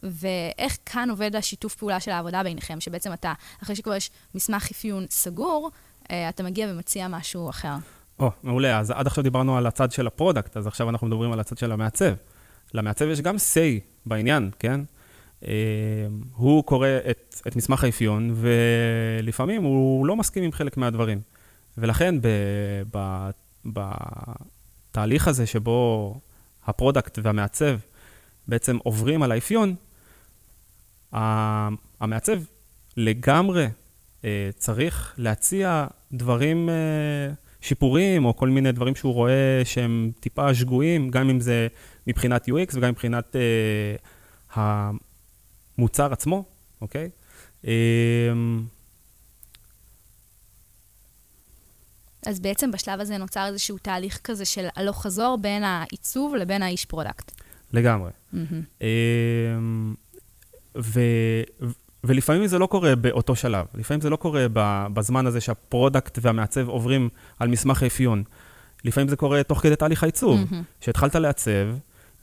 ואיך 0.02 0.78
כאן 0.86 1.10
עובד 1.10 1.36
השיתוף 1.36 1.74
פעולה 1.74 2.00
של 2.00 2.10
העבודה 2.10 2.42
ביניכם, 2.42 2.80
שבעצם 2.80 3.12
אתה, 3.12 3.32
אחרי 3.62 3.76
שכבר 3.76 3.94
יש 3.94 4.10
מסמך 4.34 4.70
אפיון 4.70 5.06
סגור, 5.10 5.70
אה, 6.10 6.28
אתה 6.28 6.42
מגיע 6.42 6.66
ומציע 6.70 7.08
משהו 7.08 7.50
אחר. 7.50 7.74
או, 8.18 8.30
מעולה. 8.42 8.78
אז 8.78 8.90
עד 8.90 9.06
עכשיו 9.06 9.24
דיברנו 9.24 9.56
על 9.56 9.66
הצד 9.66 9.92
של 9.92 10.06
ה 10.06 10.12
product, 10.12 10.56
אז 10.56 10.66
עכשיו 10.66 10.88
אנחנו 10.88 11.06
מדברים 11.06 11.32
על 11.32 11.40
הצד 11.40 11.58
של 11.58 11.72
המעצב. 11.72 12.12
למעצב 12.74 13.08
יש 13.08 13.20
גם 13.20 13.36
say 13.36 13.80
בעניין, 14.06 14.50
כן? 14.58 14.80
אה, 15.44 15.50
הוא 16.34 16.64
קורא 16.64 16.88
את, 17.10 17.40
את 17.46 17.56
מסמך 17.56 17.84
האפיון, 17.84 18.34
ולפעמים 18.34 19.62
הוא 19.62 20.06
לא 20.06 20.16
מסכים 20.16 20.42
עם 20.42 20.52
חלק 20.52 20.76
מהדברים. 20.76 21.20
ולכן 21.78 22.14
בתהליך 24.92 25.28
הזה 25.28 25.46
שבו 25.46 26.14
ה 26.66 26.73
product 26.73 27.18
והמעצב 27.22 27.78
בעצם 28.48 28.76
עוברים 28.82 29.22
על 29.22 29.32
האפיון, 29.32 29.74
המעצב 31.12 32.38
לגמרי 32.96 33.66
אה, 34.24 34.50
צריך 34.56 35.14
להציע 35.18 35.86
דברים, 36.12 36.68
אה, 36.68 36.74
שיפורים, 37.60 38.24
או 38.24 38.36
כל 38.36 38.48
מיני 38.48 38.72
דברים 38.72 38.94
שהוא 38.94 39.14
רואה 39.14 39.62
שהם 39.64 40.10
טיפה 40.20 40.54
שגויים, 40.54 41.10
גם 41.10 41.30
אם 41.30 41.40
זה 41.40 41.68
מבחינת 42.06 42.48
UX 42.48 42.72
וגם 42.74 42.90
מבחינת 42.90 43.36
אה, 43.36 43.96
המוצר 45.78 46.12
עצמו, 46.12 46.44
אוקיי? 46.80 47.10
אז 52.26 52.40
בעצם 52.40 52.70
בשלב 52.70 53.00
הזה 53.00 53.18
נוצר 53.18 53.46
איזשהו 53.46 53.78
תהליך 53.78 54.20
כזה 54.24 54.44
של 54.44 54.66
הלוך 54.76 55.02
חזור 55.02 55.38
בין 55.40 55.64
העיצוב 55.64 56.34
לבין 56.34 56.62
האיש 56.62 56.84
product. 56.84 57.32
לגמרי. 57.72 58.10
מהמם. 58.32 58.62
ו, 60.78 61.00
ולפעמים 62.04 62.46
זה 62.46 62.58
לא 62.58 62.66
קורה 62.66 62.96
באותו 62.96 63.36
שלב, 63.36 63.66
לפעמים 63.74 64.00
זה 64.00 64.10
לא 64.10 64.16
קורה 64.16 64.46
בזמן 64.92 65.26
הזה 65.26 65.40
שה 65.40 65.63
product 65.63 66.18
והמעצב 66.22 66.68
עוברים 66.68 67.08
על 67.38 67.48
מסמך 67.48 67.82
האפיון. 67.82 68.22
לפעמים 68.84 69.08
זה 69.08 69.16
קורה 69.16 69.42
תוך 69.42 69.58
כדי 69.58 69.76
תהליך 69.76 70.02
העיצוב, 70.02 70.40
מהמם. 70.50 70.62
שהתחלת 70.80 71.14
לעצב, 71.14 71.68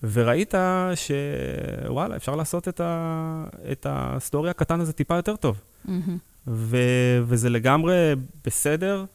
וראית 0.04 0.54
שוואלה, 0.96 2.16
אפשר 2.16 2.36
לעשות 2.36 2.68
את, 2.68 2.80
ה, 2.80 3.44
את 3.72 3.86
ה 3.90 4.00
story 4.00 4.50
הקטן 4.50 4.82
הזה 4.82 4.94
טיפה 4.94 5.16
יותר 5.16 5.36
טוב. 5.36 5.62
מהמם. 5.86 6.18
ו, 6.48 6.78
וזה 7.24 7.50
לגמרי 7.50 8.14
בסדר, 8.46 9.06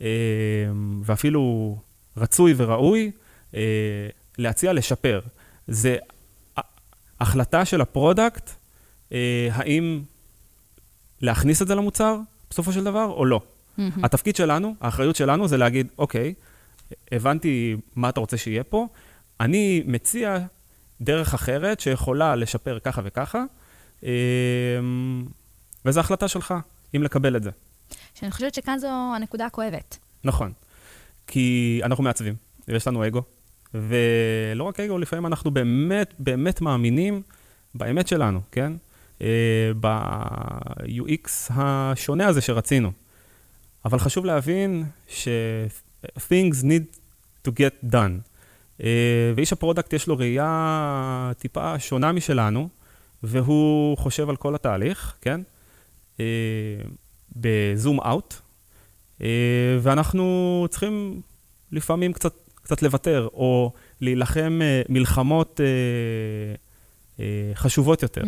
אמ, 0.00 0.06
ואפילו 1.04 1.76
רצוי 2.16 2.54
וראוי 2.56 3.10
אה, 3.54 3.60
להציע 4.38 4.72
לשפר. 4.72 5.20
זה 5.68 5.96
החלטה 7.20 7.64
של 7.64 7.80
ה 7.80 7.88
product, 7.88 8.50
אה, 8.50 8.54
האם 9.52 10.02
להכניס 11.20 11.62
את 11.62 11.66
זה 11.66 11.74
למוצר 11.74 12.18
בסופו 12.50 12.72
של 12.72 12.84
דבר 12.84 13.04
או 13.04 13.24
לא. 13.24 13.40
מהמם. 13.78 14.04
התפקיד 14.04 14.36
שלנו, 14.36 14.74
האחריות 14.80 15.16
שלנו 15.16 15.48
זה 15.48 15.56
להגיד, 15.56 15.86
אוקיי, 15.98 16.34
הבנתי 17.12 17.76
מה 17.96 18.08
אתה 18.08 18.20
רוצה 18.20 18.36
שיהיה 18.36 18.64
פה, 18.64 18.86
אני 19.40 19.82
מציע 19.86 20.38
דרך 21.00 21.34
אחרת 21.34 21.80
שיכולה 21.80 22.36
לשפר 22.36 22.78
ככה 22.78 23.02
וככה, 23.04 23.44
אמ, 24.02 24.08
וזו 25.84 26.00
החלטה 26.00 26.28
שלך, 26.28 26.54
אם 26.96 27.02
לקבל 27.02 27.36
את 27.36 27.42
זה. 27.42 27.50
שאני 28.14 28.30
חושבת 28.30 28.54
שכאן 28.54 28.78
זו 28.78 28.88
הנקודה 29.16 29.46
הכואבת. 29.46 29.98
נכון. 30.24 30.52
כי 31.26 31.80
אנחנו 31.82 32.04
מעצבים, 32.04 32.34
ויש 32.68 32.88
לנו 32.88 33.06
אגו, 33.06 33.22
ולא 33.74 34.64
רק 34.64 34.80
אגו, 34.80 34.98
לפעמים 34.98 35.26
אנחנו 35.26 35.50
באמת, 35.50 36.14
באמת 36.18 36.60
מאמינים 36.60 37.22
באמת 37.74 38.08
שלנו, 38.08 38.40
כן? 38.52 38.72
אה, 39.20 39.26
ב-UX 39.80 41.30
השונה 41.50 42.26
הזה 42.26 42.40
שרצינו. 42.40 42.92
אבל 43.84 43.98
חשוב 43.98 44.24
להבין 44.24 44.84
ש-things 45.08 46.62
need 46.62 46.98
to 47.48 47.50
get 47.50 47.92
done. 47.92 48.34
אה, 48.82 49.32
ואיש 49.36 49.52
ה 49.52 49.57
product 49.57 49.92
יש 49.92 50.06
לו 50.06 50.18
ראייה 50.18 51.32
טיפה 51.38 51.78
שונה 51.78 52.12
משלנו, 52.12 52.68
והוא 53.22 53.96
חושב 53.98 54.28
על 54.28 54.36
כל 54.36 54.54
התהליך, 54.54 55.14
כן? 55.20 55.40
אה, 56.20 56.24
ב 57.36 57.49
zoom 57.49 58.00
out, 58.00 58.34
אה, 59.22 59.78
ואנחנו 59.82 60.66
צריכים 60.70 61.20
לפעמים 61.72 62.12
קצת, 62.12 62.34
קצת 62.54 62.82
לוותר, 62.82 63.28
או 63.32 63.72
להילחם 64.00 64.60
מלחמות 64.88 65.60
חשובות 67.54 68.02
יותר. 68.02 68.22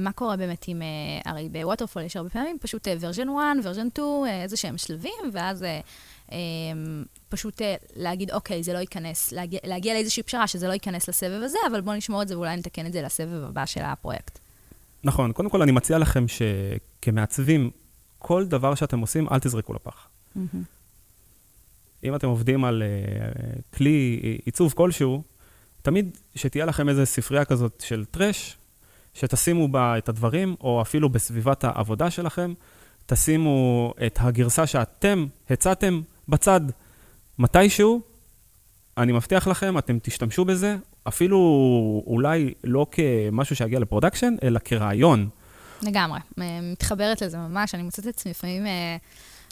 מה 0.00 0.12
קורה 0.12 0.36
באמת 0.36 0.64
עם, 0.68 0.82
הרי 1.24 1.48
בווטרפול 1.48 2.02
יש 2.02 2.16
הרבה 2.16 2.30
פעמים 2.30 2.58
פשוט 2.60 2.88
version 2.88 3.28
1, 3.62 3.64
version 3.64 3.90
2, 3.90 4.06
איזה 4.42 4.56
שהם 4.56 4.78
שלבים, 4.78 5.30
ואז 5.32 5.64
אמ, 6.32 7.04
פשוט 7.28 7.62
אה, 7.62 7.74
להגיד, 7.96 8.30
אוקיי, 8.30 8.62
זה 8.62 8.72
לא 8.72 8.78
ייכנס, 8.78 9.32
להגיע, 9.32 9.60
להגיע 9.64 9.94
לאיזושהי 9.94 10.22
פשרה 10.22 10.46
שזה 10.46 10.68
לא 10.68 10.72
ייכנס 10.72 11.08
לסבב 11.08 11.42
הזה, 11.42 11.58
אבל 11.70 11.80
בואו 11.80 11.96
נשמור 11.96 12.22
את 12.22 12.28
זה 12.28 12.36
ואולי 12.36 12.56
נתקן 12.56 12.86
את 12.86 12.92
זה 12.92 13.02
לסבב 13.02 13.44
הבא 13.44 13.66
של 13.66 13.80
הפרויקט. 13.84 14.38
נכון, 15.04 15.32
קודם 15.32 15.50
כל 15.50 15.62
אני 15.62 15.72
מציע 15.72 15.98
לכם 15.98 16.24
שכמעצבים, 16.28 17.70
כל 18.18 18.46
דבר 18.46 18.74
שאתם 18.74 18.98
עושים, 18.98 19.28
אל 19.28 19.38
תזרקו 19.38 19.74
לפח. 19.74 20.08
Mm-hmm. 20.36 20.40
אם 22.04 22.14
אתם 22.14 22.28
עובדים 22.28 22.64
על 22.64 22.82
uh, 22.82 23.76
כלי 23.76 24.20
עיצוב 24.44 24.72
כלשהו, 24.72 25.22
תמיד 25.82 26.18
שתהיה 26.34 26.64
לכם 26.64 26.88
איזו 26.88 27.06
ספרייה 27.06 27.44
כזאת 27.44 27.82
של 27.86 28.04
trash, 28.04 28.56
שתשימו 29.20 29.68
בה 29.68 29.98
את 29.98 30.08
הדברים, 30.08 30.56
או 30.60 30.82
אפילו 30.82 31.08
בסביבת 31.08 31.64
העבודה 31.64 32.10
שלכם, 32.10 32.54
תשימו 33.06 33.94
את 34.06 34.18
הגרסה 34.22 34.66
שאתם 34.66 35.26
הצעתם 35.50 36.00
בצד. 36.28 36.60
מתישהו, 37.38 38.00
אני 38.98 39.12
מבטיח 39.12 39.48
לכם, 39.48 39.78
אתם 39.78 39.98
תשתמשו 40.02 40.44
בזה, 40.44 40.76
אפילו 41.08 41.38
אולי 42.06 42.54
לא 42.64 42.86
כמשהו 42.90 43.56
שיגיע 43.56 43.78
ל 43.80 43.85
production, 43.85 44.34
אלא 44.42 44.58
כרעיון. 44.64 45.28
לגמרי, 45.82 46.20
מתחברת 46.72 47.22
לזה 47.22 47.38
ממש, 47.38 47.74
אני 47.74 47.82
מוצאת 47.82 48.06
את 48.06 48.14
עצמי 48.14 48.30
לפעמים 48.30 48.66
אה, 48.66 48.96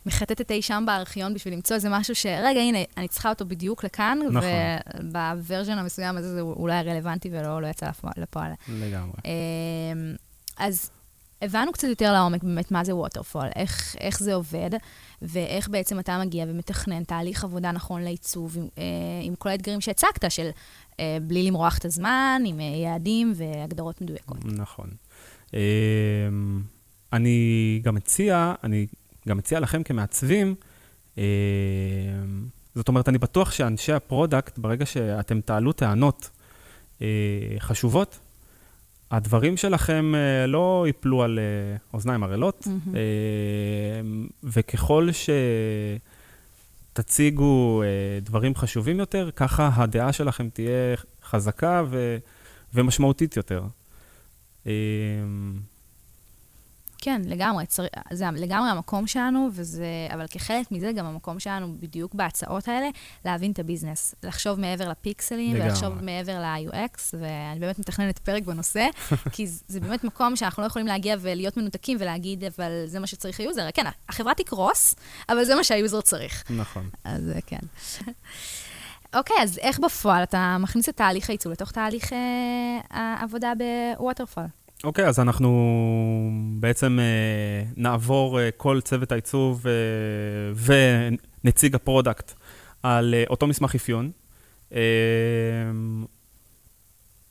מחטטת 0.06 0.50
אי 0.50 0.62
שם 0.62 0.84
בארכיון 0.86 1.34
בשביל 1.34 1.54
למצוא 1.54 1.76
איזה 1.76 1.88
משהו 1.90 2.14
שרגע, 2.14 2.60
הנה, 2.60 2.78
אני 2.96 3.08
צריכה 3.08 3.28
אותו 3.28 3.46
בדיוק 3.46 3.84
לכאן, 3.84 4.18
נכון. 4.30 4.48
ובוורז'ן 5.02 5.78
המסוים 5.78 6.16
הזה 6.16 6.34
זה 6.34 6.40
אולי 6.40 6.82
רלוונטי 6.82 7.28
ולא 7.32 7.62
לא 7.62 7.66
יצא 7.66 7.90
לפועל. 8.16 8.52
לגמרי. 8.68 9.16
אה, 9.26 9.32
אז 10.58 10.90
הבנו 11.42 11.72
קצת 11.72 11.88
יותר 11.88 12.12
לעומק 12.12 12.44
באמת 12.44 12.70
מה 12.72 12.84
זה 12.84 12.94
ווטרפול, 12.94 13.46
איך, 13.56 13.96
איך 14.00 14.20
זה 14.20 14.34
עובד, 14.34 14.70
ואיך 15.22 15.68
בעצם 15.68 15.98
אתה 15.98 16.18
מגיע 16.18 16.44
ומתכנן 16.48 17.04
תהליך 17.04 17.44
עבודה 17.44 17.72
נכון 17.72 18.02
לעיצוב, 18.02 18.56
עם, 18.58 18.68
אה, 18.78 18.84
עם 19.22 19.34
כל 19.34 19.48
האתגרים 19.48 19.80
שהצגת, 19.80 20.30
של 20.30 20.48
אה, 21.00 21.18
בלי 21.22 21.42
למרוח 21.42 21.78
את 21.78 21.84
הזמן, 21.84 22.42
עם 22.46 22.60
אה, 22.60 22.64
יעדים 22.64 23.32
והגדרות 23.36 24.00
מדויקות. 24.00 24.44
נכון. 24.44 24.90
אה, 25.54 25.60
אני 27.12 27.80
גם 27.84 27.94
מציע, 27.94 28.54
אני 28.64 28.86
גם 29.28 29.36
מציע 29.36 29.60
לכם 29.60 29.82
כמעצבים, 29.82 30.54
אה, 31.18 31.24
זאת 32.74 32.88
אומרת, 32.88 33.08
אני 33.08 33.18
בטוח 33.18 33.50
שאנשי 33.50 33.92
ה 33.92 34.00
product, 34.00 34.58
ברגע 34.58 34.86
שאתם 34.86 35.40
תעלו 35.40 35.72
טענות 35.72 36.30
אה, 37.02 37.06
חשובות, 37.58 38.18
הדברים 39.10 39.56
שלכם 39.56 40.12
uh, 40.14 40.46
לא 40.46 40.84
ייפלו 40.86 41.22
על 41.22 41.38
uh, 41.38 41.94
אוזניים 41.94 42.22
ערלות, 42.22 42.64
mm-hmm. 42.66 42.88
uh, 42.88 42.94
וככל 44.44 45.08
שתציגו 46.92 47.82
uh, 47.82 47.86
דברים 48.24 48.54
חשובים 48.54 48.98
יותר, 48.98 49.30
ככה 49.36 49.70
הדעה 49.74 50.12
שלכם 50.12 50.48
תהיה 50.48 50.96
חזקה 51.24 51.84
ו- 51.90 52.16
ומשמעותית 52.74 53.36
יותר. 53.36 53.62
כן, 56.98 57.22
לגמרי. 57.24 57.66
צר... 57.66 57.84
זה 58.12 58.24
לגמרי 58.32 58.70
המקום 58.70 59.06
שלנו, 59.06 59.48
וזה... 59.52 59.86
אבל 60.14 60.26
כחלק 60.26 60.72
מזה, 60.72 60.92
גם 60.92 61.06
המקום 61.06 61.40
שלנו 61.40 61.74
בדיוק 61.80 62.14
בהצעות 62.14 62.68
האלה, 62.68 62.88
להבין 63.24 63.52
את 63.52 63.58
ה 63.58 63.64
business. 63.64 64.14
לחשוב 64.22 64.60
מעבר 64.60 64.88
לפיקסלים, 64.88 65.54
לגמרי. 65.54 65.68
ולחשוב 65.68 66.02
מעבר 66.02 66.40
ל-UX, 66.40 67.14
ואני 67.20 67.60
באמת 67.60 67.78
מתכננת 67.78 68.18
פרק 68.18 68.42
בנושא, 68.42 68.86
כי 69.32 69.46
זה 69.46 69.80
באמת 69.80 70.04
מקום 70.04 70.36
שאנחנו 70.36 70.62
לא 70.62 70.66
יכולים 70.66 70.86
להגיע 70.86 71.16
ולהיות 71.20 71.56
מנותקים 71.56 71.96
ולהגיד, 72.00 72.44
אבל 72.44 72.70
זה 72.86 73.00
מה 73.00 73.06
שצריך 73.06 73.40
ה 73.40 73.45
user. 73.45 73.68
כן, 73.74 73.84
החברה 74.08 74.34
תקרוס, 74.34 74.94
אבל 75.28 75.44
זה 75.44 75.54
מה 75.54 75.64
שה 75.64 75.80
user 75.80 76.00
צריך. 76.00 76.44
נכון. 76.50 76.90
אז 77.04 77.30
כן. 77.46 77.58
אוקיי, 79.16 79.36
אז 79.42 79.58
איך 79.58 79.78
בפועל 79.78 80.22
אתה 80.22 80.56
מכניס 80.60 80.88
את 80.88 80.96
תהליך 80.96 81.30
העיצוב 81.30 81.52
לתוך 81.52 81.72
תהליך 81.72 82.12
אה, 82.12 82.18
העבודה 82.90 83.52
ב 83.98 84.02
waterfall? 84.02 84.44
אוקיי, 84.84 85.04
okay, 85.04 85.08
אז 85.08 85.20
אנחנו 85.20 85.50
בעצם 86.60 86.98
uh, 86.98 87.72
נעבור 87.76 88.38
uh, 88.38 88.42
כל 88.56 88.80
צוות 88.80 89.12
העיצוב 89.12 89.66
uh, 89.66 90.72
ונציג 91.44 91.74
ה 91.74 91.81
product 91.82 92.32
על 92.82 93.14
uh, 93.26 93.30
אותו 93.30 93.46
מסמך 93.46 93.74
אפיון. 93.74 94.10
Uh, 94.70 94.74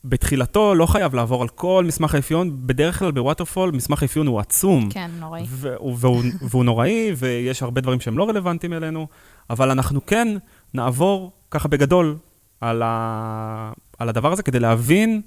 בתחילתו 0.04 0.74
לא 0.74 0.86
חייב 0.86 1.14
לעבור 1.14 1.42
על 1.42 1.48
כל 1.48 1.84
מסמך 1.86 2.14
האפיון, 2.14 2.66
בדרך 2.66 2.98
כלל 2.98 3.10
ב 3.10 3.16
waterfall 3.16 3.70
מסמך 3.70 4.02
האפיון 4.02 4.26
הוא 4.26 4.40
עצום. 4.40 4.90
כן, 4.90 5.10
נוראי. 5.20 5.42
והוא, 5.48 5.96
והוא, 5.98 6.22
והוא 6.42 6.64
נוראי, 6.64 7.12
ויש 7.16 7.62
הרבה 7.62 7.80
דברים 7.80 8.00
שהם 8.00 8.18
לא 8.18 8.28
רלוונטיים 8.28 8.72
אלינו, 8.72 9.06
אבל 9.50 9.70
אנחנו 9.70 10.06
כן 10.06 10.28
נעבור 10.74 11.32
ככה 11.50 11.68
בגדול 11.68 12.16
על, 12.60 12.82
ה, 12.84 13.72
על 13.98 14.08
הדבר 14.08 14.32
הזה 14.32 14.42
כדי 14.42 14.60
להבין 14.60 15.22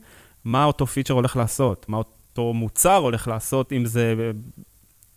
מה 0.46 0.66
אותו 0.66 0.88
פיצ'ר 0.88 1.14
הולך 1.14 1.36
לעשות, 1.36 1.86
מה 1.90 1.98
אותו 1.98 2.54
מוצר 2.54 2.96
הולך 2.96 3.28
לעשות, 3.28 3.74
אם 3.74 3.86
זה 3.86 4.32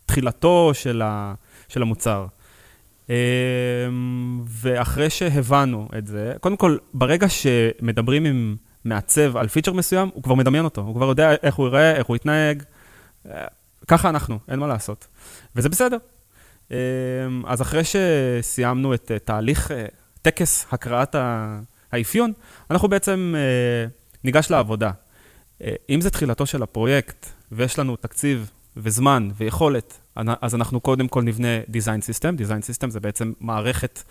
תחילתו 0.05 0.71
של, 0.73 1.01
ה, 1.01 1.33
של 1.67 1.81
המוצר. 1.81 2.25
אמ, 3.09 3.13
ואחרי 4.47 5.09
שהבנו 5.09 5.87
את 5.97 6.07
זה, 6.07 6.33
קודם 6.39 6.57
כל, 6.57 6.77
ברגע 6.93 7.29
שמדברים 7.29 8.25
עם 8.25 8.55
מעצב 8.85 9.37
על 9.37 9.47
פיצ'ר 9.47 9.73
מסוים, 9.73 10.09
הוא 10.13 10.23
כבר 10.23 10.35
מדמיין 10.35 10.65
אותו, 10.65 10.81
הוא 10.81 10.95
כבר 10.95 11.05
יודע 11.05 11.31
איך 11.43 11.55
הוא 11.55 11.67
יראה, 11.67 11.95
איך 11.95 12.07
הוא 12.07 12.15
יתנהג. 12.15 12.63
ככה 13.87 14.09
אנחנו, 14.09 14.39
אין 14.47 14.59
מה 14.59 14.67
לעשות. 14.67 15.07
וזה 15.55 15.69
בסדר. 15.69 15.97
אז 17.45 17.61
אחרי 17.61 17.81
שסיימנו 17.83 18.93
את 18.93 19.11
תהליך, 19.23 19.71
אה, 19.71 19.85
טקס 20.21 20.65
הקראת 20.71 21.15
האפיון, 21.91 22.33
אנחנו 22.71 22.87
בעצם 22.87 23.33
אה, 23.37 23.89
ניגש 24.23 24.51
לעבודה. 24.51 24.91
אה, 25.63 25.75
אם 25.89 26.01
זה 26.01 26.09
תחילתו 26.09 26.45
של 26.45 26.63
הפרויקט, 26.63 27.29
ויש 27.51 27.79
לנו 27.79 27.95
תקציב 27.95 28.51
וזמן 28.77 29.29
ויכולת, 29.37 29.99
אז 30.15 30.55
אנחנו 30.55 30.79
קודם 30.79 31.07
כל 31.07 31.23
נבנה 31.23 31.61
Design 31.61 32.01
System. 32.01 32.39
Design 32.39 32.85
System 32.85 32.89
זה 32.89 32.99
בעצם 32.99 33.33
מערכת 33.39 34.03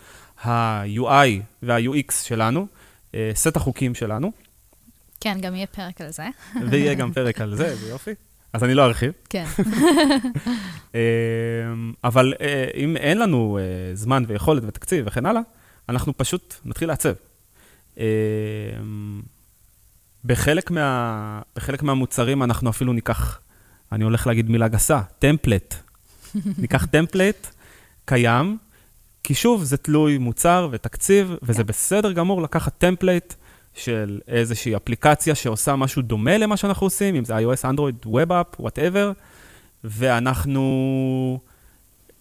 ה-UI 0.43 1.41
וה-UX 1.63 2.11
שלנו, 2.23 2.67
אה, 3.15 3.31
סט 3.35 3.55
החוקים 3.55 3.95
שלנו. 3.95 4.31
כן, 5.19 5.37
גם 5.41 5.55
יהיה 5.55 5.67
פרק 5.67 6.01
על 6.01 6.11
זה. 6.11 6.23
ויהיה 6.69 6.93
גם 6.93 7.13
פרק 7.13 7.41
על 7.41 7.55
זה, 7.55 7.75
זה 7.75 7.89
יופי. 7.89 8.11
אז 8.53 8.63
אני 8.63 8.73
לא 8.73 8.85
ארחיב. 8.85 9.11
כן. 9.29 9.45
אה, 10.95 11.01
אבל 12.03 12.33
אם 12.75 12.97
אין 12.97 13.17
לנו 13.17 13.59
זמן 13.93 14.23
ויכולת 14.27 14.63
ותקציב 14.67 15.05
וכן 15.07 15.25
הלאה, 15.25 15.41
אנחנו 15.89 16.17
פשוט 16.17 16.55
נתחיל 16.65 16.87
לעצב. 16.87 17.13
בחלק, 20.25 20.71
מה, 20.71 21.41
בחלק 21.55 21.83
מהמוצרים 21.83 22.43
אנחנו 22.43 22.69
אפילו 22.69 22.93
ניקח, 22.93 23.39
אני 23.91 24.03
הולך 24.03 24.27
להגיד 24.27 24.49
מילה 24.49 24.67
גסה, 24.67 25.01
טמפלט. 25.19 25.75
ניקח 26.61 26.85
טמפלט 26.85 27.47
קיים, 28.05 28.57
כי 29.23 29.33
שוב, 29.33 29.63
זה 29.63 29.77
תלוי 29.77 30.17
מוצר 30.17 30.69
ותקציב, 30.71 31.35
וזה 31.43 31.63
כן. 31.63 31.67
בסדר 31.67 32.11
גמור 32.11 32.41
לקחת 32.41 32.77
טמפלט 32.77 33.35
של 33.73 34.19
איזושהי 34.27 34.75
אפליקציה 34.75 35.35
שעושה 35.35 35.75
משהו 35.75 36.01
דומה 36.01 36.37
למה 36.37 36.57
שאנחנו 36.57 36.85
עושים, 36.85 37.15
אם 37.15 37.25
זה 37.25 37.37
iOS, 37.37 37.73
Android, 37.73 38.07
Web 38.07 38.29
App, 38.29 38.61
whatever, 38.61 39.19
ואנחנו 39.83 41.39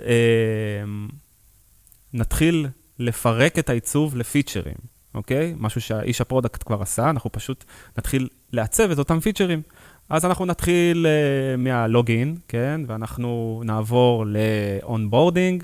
אה, 0.01 0.83
נתחיל 2.13 2.67
לפרק 2.99 3.59
את 3.59 3.71
העיצוב 3.71 4.17
ל 4.17 4.24
features. 4.24 4.92
אוקיי? 5.15 5.55
משהו 5.59 5.81
שהאיש 5.81 6.21
ה 6.21 6.26
product 6.26 6.63
כבר 6.67 6.83
עשה, 6.83 7.11
אנחנו 7.11 7.33
פשוט 7.33 7.65
נתחיל 7.99 8.29
לעצב 8.53 8.91
את 8.91 8.99
אותם 8.99 9.21
features. 9.21 9.63
אז 10.09 10.25
אנחנו 10.25 10.47
נתחיל 10.47 11.07
uh, 11.07 11.57
מה 11.61 11.80
login, 11.80 12.37
כן? 12.49 12.81
ואנחנו 12.87 13.63
נעבור 13.65 14.25
ל 14.27 14.38
onboarding, 14.38 15.63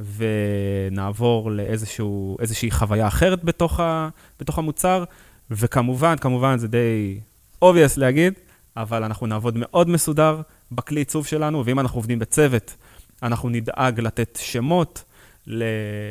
ונעבור 0.00 1.50
לאיזושהי 1.50 2.70
חוויה 2.70 3.06
אחרת 3.06 3.44
בתוך, 3.44 3.80
ה, 3.80 4.08
בתוך 4.40 4.58
המוצר, 4.58 5.04
וכמובן, 5.50 6.16
כמובן 6.16 6.58
זה 6.58 6.68
די 6.68 7.20
obvious 7.64 7.92
להגיד, 7.96 8.34
אבל 8.76 9.04
אנחנו 9.04 9.26
נעבוד 9.26 9.54
מאוד 9.56 9.88
מסודר 9.88 10.40
בכלי 10.72 11.00
עיצוב 11.00 11.26
שלנו, 11.26 11.64
ואם 11.64 11.80
אנחנו 11.80 11.98
עובדים 11.98 12.18
בצוות, 12.18 12.76
אנחנו 13.22 13.48
נדאג 13.48 14.00
לתת 14.00 14.38
שמות 14.42 15.04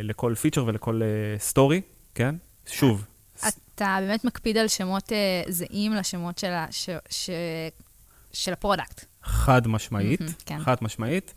לכל 0.04 0.34
feature 0.36 0.66
ולכל 0.66 1.02
story, 1.38 1.82
כן? 2.16 2.36
שוב, 2.66 3.06
אתה 3.76 3.98
באמת 4.02 4.26
מקפיד 4.26 4.58
על 4.58 4.68
שמות 4.68 5.12
אה, 5.12 5.44
זהים 5.50 5.94
לשמות 5.94 6.38
של, 6.38 6.52
ה, 6.52 6.66
ש, 6.72 6.90
ש, 7.10 7.30
של 8.34 8.54
ה 8.54 8.60
product. 8.60 9.06
חד 9.24 9.68
משמעית, 9.68 10.22
מהמם, 10.22 10.34
כן. 10.46 10.60
חד 10.60 10.76
משמעית. 10.82 11.34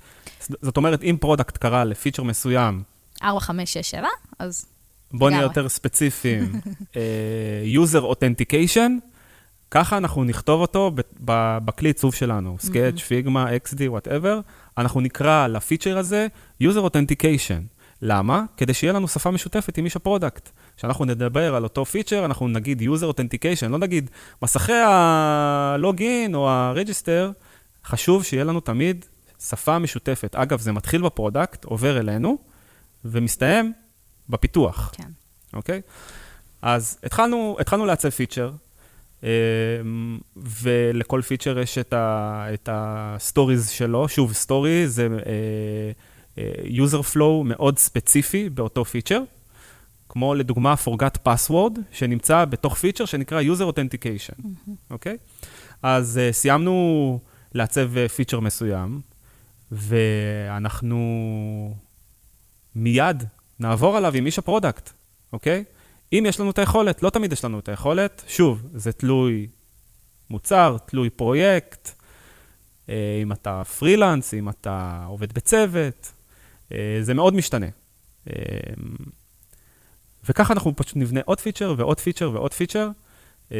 זאת 0.62 0.76
אומרת, 0.76 1.02
אם 1.02 1.16
product 1.20 1.56
קרא 1.56 1.84
ל 1.84 1.89
feature 1.89 2.22
מסוים, 2.22 2.82
4, 3.22 3.40
5, 3.40 3.72
6, 3.72 3.90
7, 3.90 4.08
אז 4.38 4.66
בואו 5.12 5.30
נהיה. 5.30 5.42
יותר 5.42 5.68
ספציפיים, 5.68 6.52
אה, 6.96 7.64
user 7.84 8.02
authentication, 8.02 8.90
ככה 9.70 9.96
אנחנו 9.96 10.24
נכתוב 10.24 10.60
אותו 10.60 10.90
בכלי 11.64 11.88
עיצוב 11.88 12.14
שלנו, 12.14 12.56
Sketch, 12.60 13.00
Figma, 13.00 13.46
XD, 13.50 13.80
whatever, 13.86 14.40
אנחנו 14.78 15.00
נקרא 15.00 15.46
ל 15.46 15.53
feature 15.53 15.98
הזה 15.98 16.26
user 16.62 16.86
authentication. 16.86 17.75
למה? 18.02 18.44
כדי 18.56 18.74
שיהיה 18.74 18.92
לנו 18.92 19.08
שפה 19.08 19.30
משותפת 19.30 19.78
עם 19.78 19.84
איש 19.84 19.96
ה 19.96 20.02
product. 20.02 20.48
כשאנחנו 20.76 21.04
נדבר 21.04 21.54
על 21.54 21.64
אותו 21.64 21.84
feature, 21.84 22.24
אנחנו 22.24 22.48
נגיד 22.48 22.82
user 22.82 23.14
authentication, 23.14 23.68
לא 23.68 23.78
נגיד 23.78 24.10
מסכי 24.42 24.72
ה 24.72 24.99
login 24.99 26.34
או 26.34 26.50
ה 26.50 26.58
register, 26.58 27.30
חשוב 27.84 28.24
שיהיה 28.24 28.44
לנו 28.44 28.60
תמיד 28.60 29.04
שפה 29.40 29.78
משותפת. 29.78 30.34
אגב, 30.34 30.60
זה 30.60 30.72
מתחיל 30.72 31.02
ב 31.02 31.09
product, 31.09 31.64
עובר 31.64 31.98
אלינו, 31.98 32.38
ומסתיים 33.04 33.72
בפיתוח. 34.28 34.92
כן. 34.96 35.08
אוקיי? 35.54 35.80
אז 36.62 36.98
התחלנו, 37.02 37.56
התחלנו 37.60 37.86
לעצב 37.86 38.10
feature, 38.10 38.50
אמ, 39.22 39.28
ולכל 40.36 41.22
feature 41.22 41.58
יש 41.58 41.78
את 41.78 42.68
ה-stories 42.68 43.68
שלו. 43.70 44.08
שוב, 44.08 44.32
story 44.32 44.86
זה 44.86 45.02
אה, 45.02 45.08
אה, 45.08 45.90
user 46.64 47.14
flow 47.14 47.44
מאוד 47.44 47.78
ספציפי 47.78 48.48
באותו 48.48 48.84
feature, 48.84 49.22
כמו 50.08 50.34
לדוגמה 50.34 50.74
forgot 50.84 51.28
password, 51.28 51.78
שנמצא 51.92 52.44
בתוך 52.44 52.74
feature 52.74 53.04
שנקרא 53.04 53.42
user 53.42 53.72
authentication, 53.72 54.42
אוקיי? 54.90 55.16
אז 55.82 56.18
אה, 56.18 56.32
סיימנו 56.32 57.18
לעצב 57.54 57.96
אה, 57.96 58.08
feature 58.08 58.40
מסוים, 58.40 59.00
ואנחנו 59.72 61.00
מיד 62.74 63.24
נעבור 63.58 63.96
עליו 63.96 64.14
עם 64.14 64.26
איש 64.26 64.38
ה 64.38 64.44
product, 64.44 64.90
אוקיי? 65.32 65.64
אם 66.12 66.24
יש 66.28 66.40
לנו 66.40 66.50
את 66.50 66.58
היכולת, 66.58 67.02
לא 67.02 67.10
תמיד 67.10 67.32
יש 67.32 67.44
לנו 67.44 67.58
את 67.58 67.68
היכולת, 67.68 68.24
שוב, 68.28 68.62
זה 68.74 68.92
תלוי 68.92 69.46
מוצר, 70.30 70.76
תלוי 70.86 71.10
פרויקט, 71.10 71.90
אה, 72.88 73.18
אם 73.22 73.32
אתה 73.32 73.64
פרילנס, 73.64 74.34
אם 74.34 74.48
אתה 74.48 75.04
עובד 75.08 75.32
בצוות, 75.32 76.12
אה, 76.12 76.15
זה 77.00 77.14
מאוד 77.14 77.34
משתנה. 77.34 77.66
אה, 78.30 78.32
וככה 80.24 80.52
אנחנו 80.54 80.76
פשוט 80.76 80.96
נבנה 80.96 81.20
עוד 81.24 81.40
feature 81.40 81.74
ועוד 81.78 82.00
feature 82.00 82.30
ועוד 82.30 82.54
feature, 82.54 82.88
אה, 83.52 83.58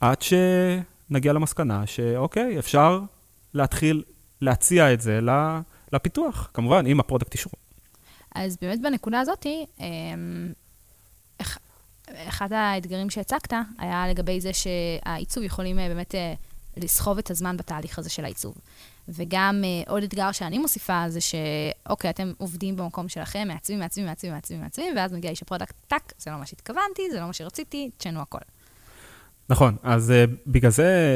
עד 0.00 0.22
שנגיע 0.22 1.32
למסקנה 1.32 1.86
שאוקיי, 1.86 2.58
אפשר 2.58 3.00
להתחיל 3.54 4.02
להציע 4.40 4.92
את 4.92 5.00
זה 5.00 5.20
לפיתוח, 5.92 6.50
כמובן, 6.54 6.86
אם 6.86 7.00
ה 7.00 7.04
product 7.04 7.32
אישור. 7.34 7.52
אז 8.34 8.56
באמת 8.60 8.82
בנקודה 8.82 9.20
הזאת, 9.20 9.46
אח- 11.42 11.58
אחד 12.28 12.52
האתגרים 12.52 13.10
שהצגת 13.10 13.52
היה 13.78 14.08
לגבי 14.08 14.40
זה 14.40 14.50
שהעיצוב 14.52 15.44
יכול 15.44 15.78
אה, 15.78 15.88
באמת 15.88 16.14
אה, 16.14 16.34
לסחוב 16.76 17.18
את 17.18 17.30
הזמן 17.30 17.56
בתהליך 17.56 17.98
הזה 17.98 18.10
של 18.10 18.24
העיצוב. 18.24 18.54
וגם 19.08 19.62
אה, 19.64 19.92
עוד 19.92 20.02
אתגר 20.02 20.32
שאני 20.32 20.58
מוסיפה 20.58 21.04
זה 21.08 21.20
שאוקיי, 21.20 22.10
אתם 22.10 22.32
עובדים 22.38 22.76
במקום 22.76 23.08
שלכם, 23.08 23.48
מעצבים, 23.48 23.78
מעצבים, 23.78 24.06
מעצבים, 24.06 24.32
מעצבים, 24.32 24.60
מעצבים, 24.60 24.96
ואז 24.96 25.12
מגיע 25.12 25.30
איש 25.30 25.42
ה 25.42 25.46
product, 25.46 25.74
טאק, 25.88 26.12
זה 26.18 26.30
לא 26.30 26.38
מה 26.38 26.46
שהתכוונתי, 26.46 27.02
זה 27.12 27.20
לא 27.20 27.26
מה 27.26 27.32
שרציתי, 27.32 27.90
תשנו 27.96 28.20
הכל. 28.20 28.38
נכון, 29.48 29.76
אז 29.82 30.12
uh, 30.12 30.30
בגלל 30.46 30.70
זה 30.70 31.06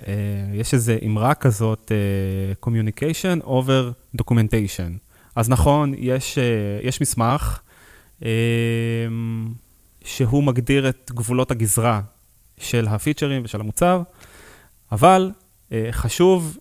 uh, 0.00 0.04
uh, 0.04 0.08
יש 0.54 0.74
איזו 0.74 0.92
אמרה 1.06 1.34
כזאת, 1.34 1.92
uh, 1.92 2.66
communication 2.68 3.44
over 3.46 4.16
documentation. 4.22 4.98
אז 5.36 5.48
נכון, 5.48 5.94
יש, 5.96 6.38
uh, 6.38 6.86
יש 6.86 7.00
מסמך 7.00 7.60
uh, 8.20 8.24
שהוא 10.04 10.44
מגדיר 10.44 10.88
את 10.88 11.10
גבולות 11.14 11.50
הגזרה 11.50 12.00
של 12.58 12.88
הפיצ'רים 12.88 13.42
ושל 13.44 13.60
המוצר, 13.60 14.02
אבל 14.92 15.30
uh, 15.70 15.72
חשוב, 15.90 16.58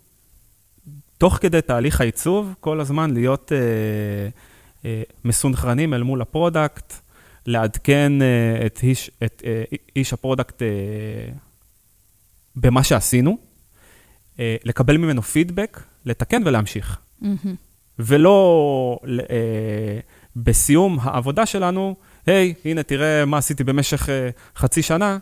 תוך 1.17 1.37
כדי 1.41 1.61
תהליך 1.61 2.01
העיצוב, 2.01 2.53
כל 2.59 2.79
הזמן 2.79 3.13
להיות 3.13 3.51
uh, 3.51 4.81
uh, 4.81 4.85
מסונכרנים 5.25 5.93
אל 5.93 6.03
מול 6.03 6.21
ה 6.21 6.29
product, 6.29 6.93
לעדכן 7.45 8.11
uh, 8.19 8.65
את, 8.65 8.79
איש, 8.83 9.11
את 9.23 9.41
uh, 9.45 9.75
איש 9.95 10.13
ה 10.13 10.19
product 10.19 10.61
uh, 10.61 10.65
במה 12.55 12.83
שעשינו, 12.83 13.37
uh, 14.35 14.39
לקבל 14.63 14.97
ממנו 14.97 15.21
פידבק, 15.21 15.83
לתקן 16.05 16.41
ולהמשיך. 16.45 16.99
מהמם. 17.21 17.55
ולא 17.99 18.99
uh, 19.03 19.07
בסיום 20.35 20.99
העבודה 21.01 21.45
שלנו, 21.45 21.95
היי, 22.25 22.53
hey, 22.57 22.67
הנה, 22.67 22.83
תראה 22.83 23.25
מה 23.25 23.37
עשיתי 23.37 23.63
במשך 23.63 24.05
uh, 24.05 24.59
חצי 24.59 24.81
שנה. 24.81 25.17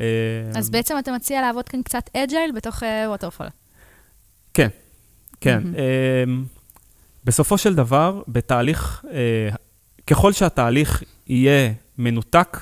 Uh, 0.00 0.58
אז 0.58 0.70
בעצם 0.70 0.94
אתה 0.98 1.12
מציע 1.12 1.40
לעבוד 1.40 1.68
כאן 1.68 1.82
קצת 1.82 2.10
agile 2.16 2.52
בתוך 2.52 2.82
waterfall. 3.06 3.46
כן, 4.54 4.68
כן. 5.40 5.62
מהמם. 5.64 5.74
אמ, 5.76 6.44
בסופו 7.24 7.58
של 7.58 7.74
דבר, 7.74 8.22
בתהליך, 8.28 9.04
אה, 9.12 9.48
ככל 10.06 10.32
שהתהליך 10.32 11.02
יהיה 11.26 11.72
מנותק 11.98 12.58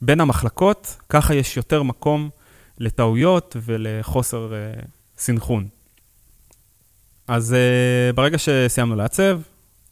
בין 0.00 0.20
המחלקות, 0.20 0.96
ככה 1.08 1.34
יש 1.34 1.56
יותר 1.56 1.82
מקום 1.82 2.30
לטעויות 2.78 3.56
ולחוסר 3.62 4.54
אה, 4.54 4.80
סנכרון. 5.18 5.68
אז 7.28 7.54
אה, 7.54 8.12
ברגע 8.12 8.38
שסיימנו 8.38 8.96
לעצב, 8.96 9.40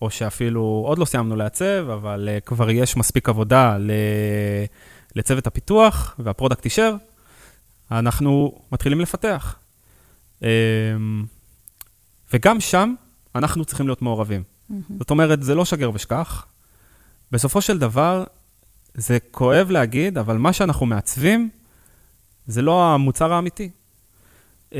או 0.02 0.10
שאפילו 0.10 0.82
עוד 0.86 0.98
לא 0.98 1.04
סיימנו 1.04 1.36
לעצב, 1.36 1.90
אבל 1.92 2.28
אה, 2.32 2.40
כבר 2.40 2.70
יש 2.70 2.96
מספיק 2.96 3.28
עבודה 3.28 3.78
ל- 3.78 3.90
לצוות 5.16 5.46
הפיתוח 5.46 6.14
וה 6.18 6.28
product 6.28 6.64
אישר, 6.64 6.94
אנחנו 7.90 8.58
מתחילים 8.72 9.00
לפתח. 9.00 9.56
אמ, 10.42 10.48
וגם 12.32 12.60
שם 12.60 12.94
אנחנו 13.34 13.64
צריכים 13.64 13.86
להיות 13.86 14.02
מעורבים. 14.02 14.42
מהמם. 14.68 14.82
זאת 14.98 15.10
אומרת, 15.10 15.42
זה 15.42 15.54
לא 15.54 15.64
שגר 15.64 15.90
ושכח. 15.94 16.46
בסופו 17.32 17.60
של 17.60 17.78
דבר, 17.78 18.24
זה 18.94 19.18
כואב 19.30 19.70
להגיד, 19.70 20.18
אבל 20.18 20.36
מה 20.36 20.52
שאנחנו 20.52 20.86
מעצבים, 20.86 21.50
זה 22.46 22.62
לא 22.62 22.94
המוצר 22.94 23.32
האמיתי. 23.32 23.70
אמ, 24.72 24.78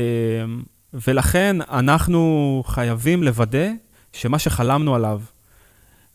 ולכן 0.93 1.57
אנחנו 1.61 2.63
חייבים 2.67 3.23
לוודא 3.23 3.67
שמה 4.13 4.39
שחלמנו 4.39 4.95
עליו, 4.95 5.21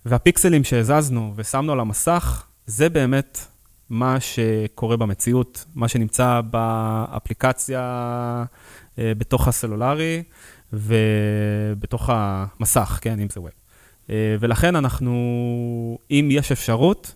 והפיקסלים 0.05 0.65
שהזזנו 0.65 1.33
ושמנו 1.37 1.73
על 1.73 1.81
המסך, 1.81 2.47
זה 2.67 2.89
באמת 2.89 3.39
מה 3.91 4.21
שקורה 4.21 4.97
במציאות, 4.97 5.65
מה 5.75 5.89
שנמצא 5.89 6.41
באפליקציה 6.51 7.81
אה, 8.99 9.13
בתוך 9.19 9.49
הסלולרי 9.49 10.23
ובתוך 10.73 12.11
המסך, 12.13 12.99
כן, 13.03 13.21
אם 13.21 13.29
זה 13.31 13.41
ווב. 13.41 13.51
אה, 14.11 14.37
ולכן 14.41 14.77
אנחנו, 14.77 15.15
אם 16.11 16.29
יש 16.31 16.53
אפשרות, 16.53 17.15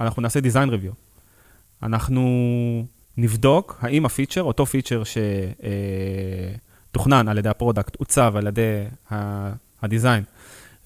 אנחנו 0.00 0.22
נעשה 0.22 0.40
design 0.40 0.68
review. 0.68 0.94
אנחנו 1.82 2.22
נבדוק 3.16 3.78
האם 3.80 4.06
ה 4.06 4.10
feature, 4.10 4.42
אותו 4.42 4.66
feature 4.66 5.02
שתוכנן 6.90 7.28
על 7.28 7.38
ידי 7.38 7.48
ה 7.48 7.53
product, 7.53 7.96
עוצב 7.96 8.32
על 8.36 8.46
ידי 8.46 8.84
ה 9.82 9.88
design 9.88 10.24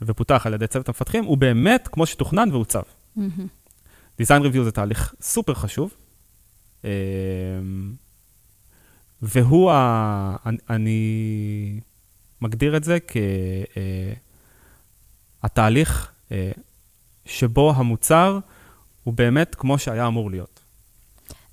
ופותח 0.03 0.47
על 0.47 0.55
ידי 0.55 0.67
צוות 0.67 0.89
המפתחים, 0.89 1.25
הוא 1.25 1.39
באמת 1.39 1.89
כמו 1.93 2.07
שתוכנן 2.07 2.49
ועוצב. 2.53 2.83
מהמם. 3.17 3.47
Design 4.23 4.43
review 4.43 4.63
זה 4.65 4.73
תהליך 4.73 5.15
סופר 5.21 5.55
חשוב, 5.55 5.95
אמ, 6.85 6.89
והוא, 9.23 9.71
ה... 9.73 10.37
אני- 10.71 11.81
מגדיר 12.41 12.77
את 12.77 12.85
זה 12.85 12.99
כהתהליך 15.43 16.13
שבו 17.27 17.73
המוצר 17.77 18.39
הוא 19.05 19.15
באמת 19.15 19.55
כמו 19.55 19.79
שהיה 19.79 20.07
אמור 20.07 20.31
להיות. 20.31 20.61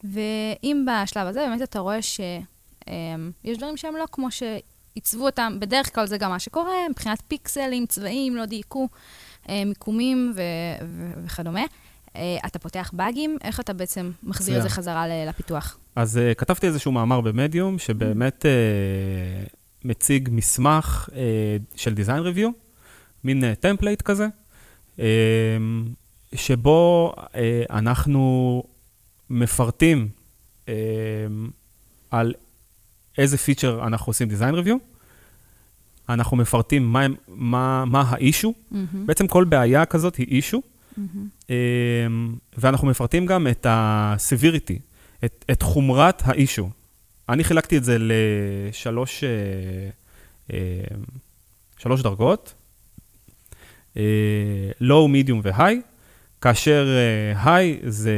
ואם 0.03 0.85
בשלב 0.87 1.27
הזה 1.27 1.39
באמת 1.49 1.61
אתה 1.61 1.79
רואה 1.79 2.01
שיש 2.01 3.57
דברים 3.57 3.77
שהם 3.77 3.95
לא 3.95 4.05
כמו 4.11 4.27
שעיצבו 4.31 5.25
אותם, 5.25 5.57
בדרך 5.59 5.95
כלל 5.95 6.07
זה 6.07 6.17
גם 6.17 6.29
מה 6.31 6.39
שקורה, 6.39 6.89
מבחינת 6.89 7.21
פיקסלים, 7.27 7.85
צבעים, 7.85 8.35
לא 8.35 8.45
דייקו, 8.45 8.87
אה, 9.49 9.65
מיקומים 9.65 10.33
ו- 10.35 10.41
ו- 10.87 11.23
וכדומה. 11.25 11.61
אה, 12.15 12.37
אתה 12.45 12.59
פותח 12.59 12.91
באגים, 12.93 13.37
איך 13.43 13.59
אתה 13.59 13.73
בעצם 13.73 14.11
מחזיר 14.23 14.57
את 14.57 14.63
זה. 14.63 14.69
חזרה 14.69 15.05
לפיתוח? 15.27 15.77
אז 15.95 16.17
uh, 16.17 16.35
כתבתי 16.35 16.67
איזשהו 16.67 16.91
מאמר 16.91 17.21
במדיום, 17.21 17.79
שבאמת 17.79 18.45
uh, 18.45 19.55
מציג 19.85 20.29
מסמך 20.31 21.09
אה, 21.15 21.57
של 21.75 21.93
design 21.93 22.35
review, 22.35 22.47
מין 23.23 23.43
אה, 23.43 23.55
template 23.55 24.01
כזה, 24.01 24.27
אה, 24.99 25.05
שבו 26.35 27.13
אה, 27.35 27.63
אנחנו 27.69 28.63
מפרטים 29.29 30.09
אה, 30.69 30.73
על 32.11 32.33
איזה 33.17 33.37
feature 33.37 33.87
אנחנו 33.87 34.09
עושים 34.09 34.27
design 34.29 34.65
review, 34.65 34.75
אנחנו 36.09 36.37
מפרטים 36.37 36.93
מה, 36.93 37.05
מה, 37.27 37.85
מה 37.85 38.03
ה 38.07 38.14
issue, 38.14 38.53
מהמם, 38.71 39.05
בעצם 39.05 39.27
כל 39.27 39.43
בעיה 39.43 39.85
כזאת 39.85 40.15
היא 40.15 40.27
issue, 40.27 40.61
אמ, 41.49 42.35
ואנחנו 42.57 42.87
מפרטים 42.87 43.25
גם 43.25 43.47
את 43.47 43.65
ה-severity, 43.65 44.79
את, 45.25 45.45
את 45.51 45.61
חומרת 45.61 46.21
ה 46.25 46.32
issue. 46.32 46.69
אני 47.29 47.43
חילקתי 47.43 47.77
את 47.77 47.83
זה 47.83 47.97
לשלוש 47.99 49.23
אה, 49.23 49.29
אה, 50.53 50.57
שלוש 51.77 52.01
דרגות, 52.01 52.53
low, 54.81 55.07
medium 55.13 55.39
ו-high, 55.43 55.81
כאשר 56.41 56.87
high 57.43 57.87
זה 57.87 58.15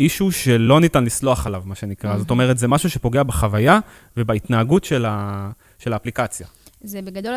אישו 0.00 0.32
שלא 0.32 0.80
ניתן 0.80 1.04
לסלוח 1.04 1.46
עליו, 1.46 1.62
מה 1.66 1.74
שנקרא. 1.74 2.18
זאת 2.18 2.30
אומרת, 2.30 2.58
זה 2.58 2.68
משהו 2.68 2.90
שפוגע 2.90 3.22
בחוויה 3.22 3.78
ובהתנהגות 4.16 4.84
של, 4.84 5.04
ה, 5.08 5.50
של 5.78 5.92
האפליקציה. 5.92 6.46
זה 6.84 7.02
בגדול 7.02 7.34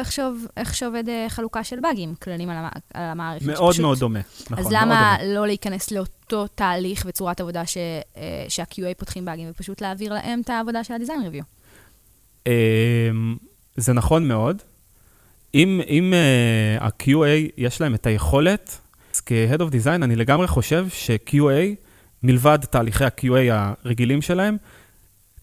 איך, 0.57 0.73
שעובד 0.75 1.10
אה, 1.10 1.25
חלוקה 1.29 1.63
של 1.63 1.79
באגים, 1.79 2.15
כללים 2.23 2.49
על, 2.49 2.57
המ, 2.57 2.65
על 2.93 3.03
המערכת. 3.03 3.45
מאוד 3.45 3.71
שפשוט- 3.73 3.81
מאוד 3.81 3.99
דומה. 3.99 4.19
נכון, 4.49 4.65
אז 4.65 4.71
למה 4.71 5.15
דומה. 5.19 5.33
לא 5.33 5.47
להיכנס 5.47 5.91
לאותו 5.91 6.47
תהליך 6.47 7.03
וצורת 7.07 7.41
עבודה 7.41 7.65
ש, 7.65 7.77
אה, 8.17 8.45
שה-QA 8.49 8.93
פותחים 8.97 9.25
באגים, 9.25 9.47
ופשוט 9.51 9.81
להעביר 9.81 10.13
להם 10.13 10.41
את 10.41 10.49
העבודה 10.49 10.83
של 10.83 10.93
ה-Design 10.93 11.31
Review? 11.31 11.43
אמ, 12.47 12.51
זה 13.77 13.93
נכון 13.93 14.27
מאוד. 14.27 14.62
אם, 15.55 15.81
אם 15.89 16.13
uh, 16.79 16.83
ה-QA 16.83 17.51
יש 17.57 17.81
להם 17.81 17.95
את 17.95 18.05
היכולת, 18.05 18.77
אז 19.13 19.21
כ-Head 19.25 19.60
of 19.60 19.71
Design 19.71 20.03
אני 20.03 20.15
לגמרי 20.15 20.47
חושב 20.47 20.88
ש-QA, 20.89 21.75
מלבד 22.23 22.60
תהליכי 22.69 23.05
ה-QA 23.05 23.53
הרגילים 23.83 24.21
שלהם, 24.21 24.57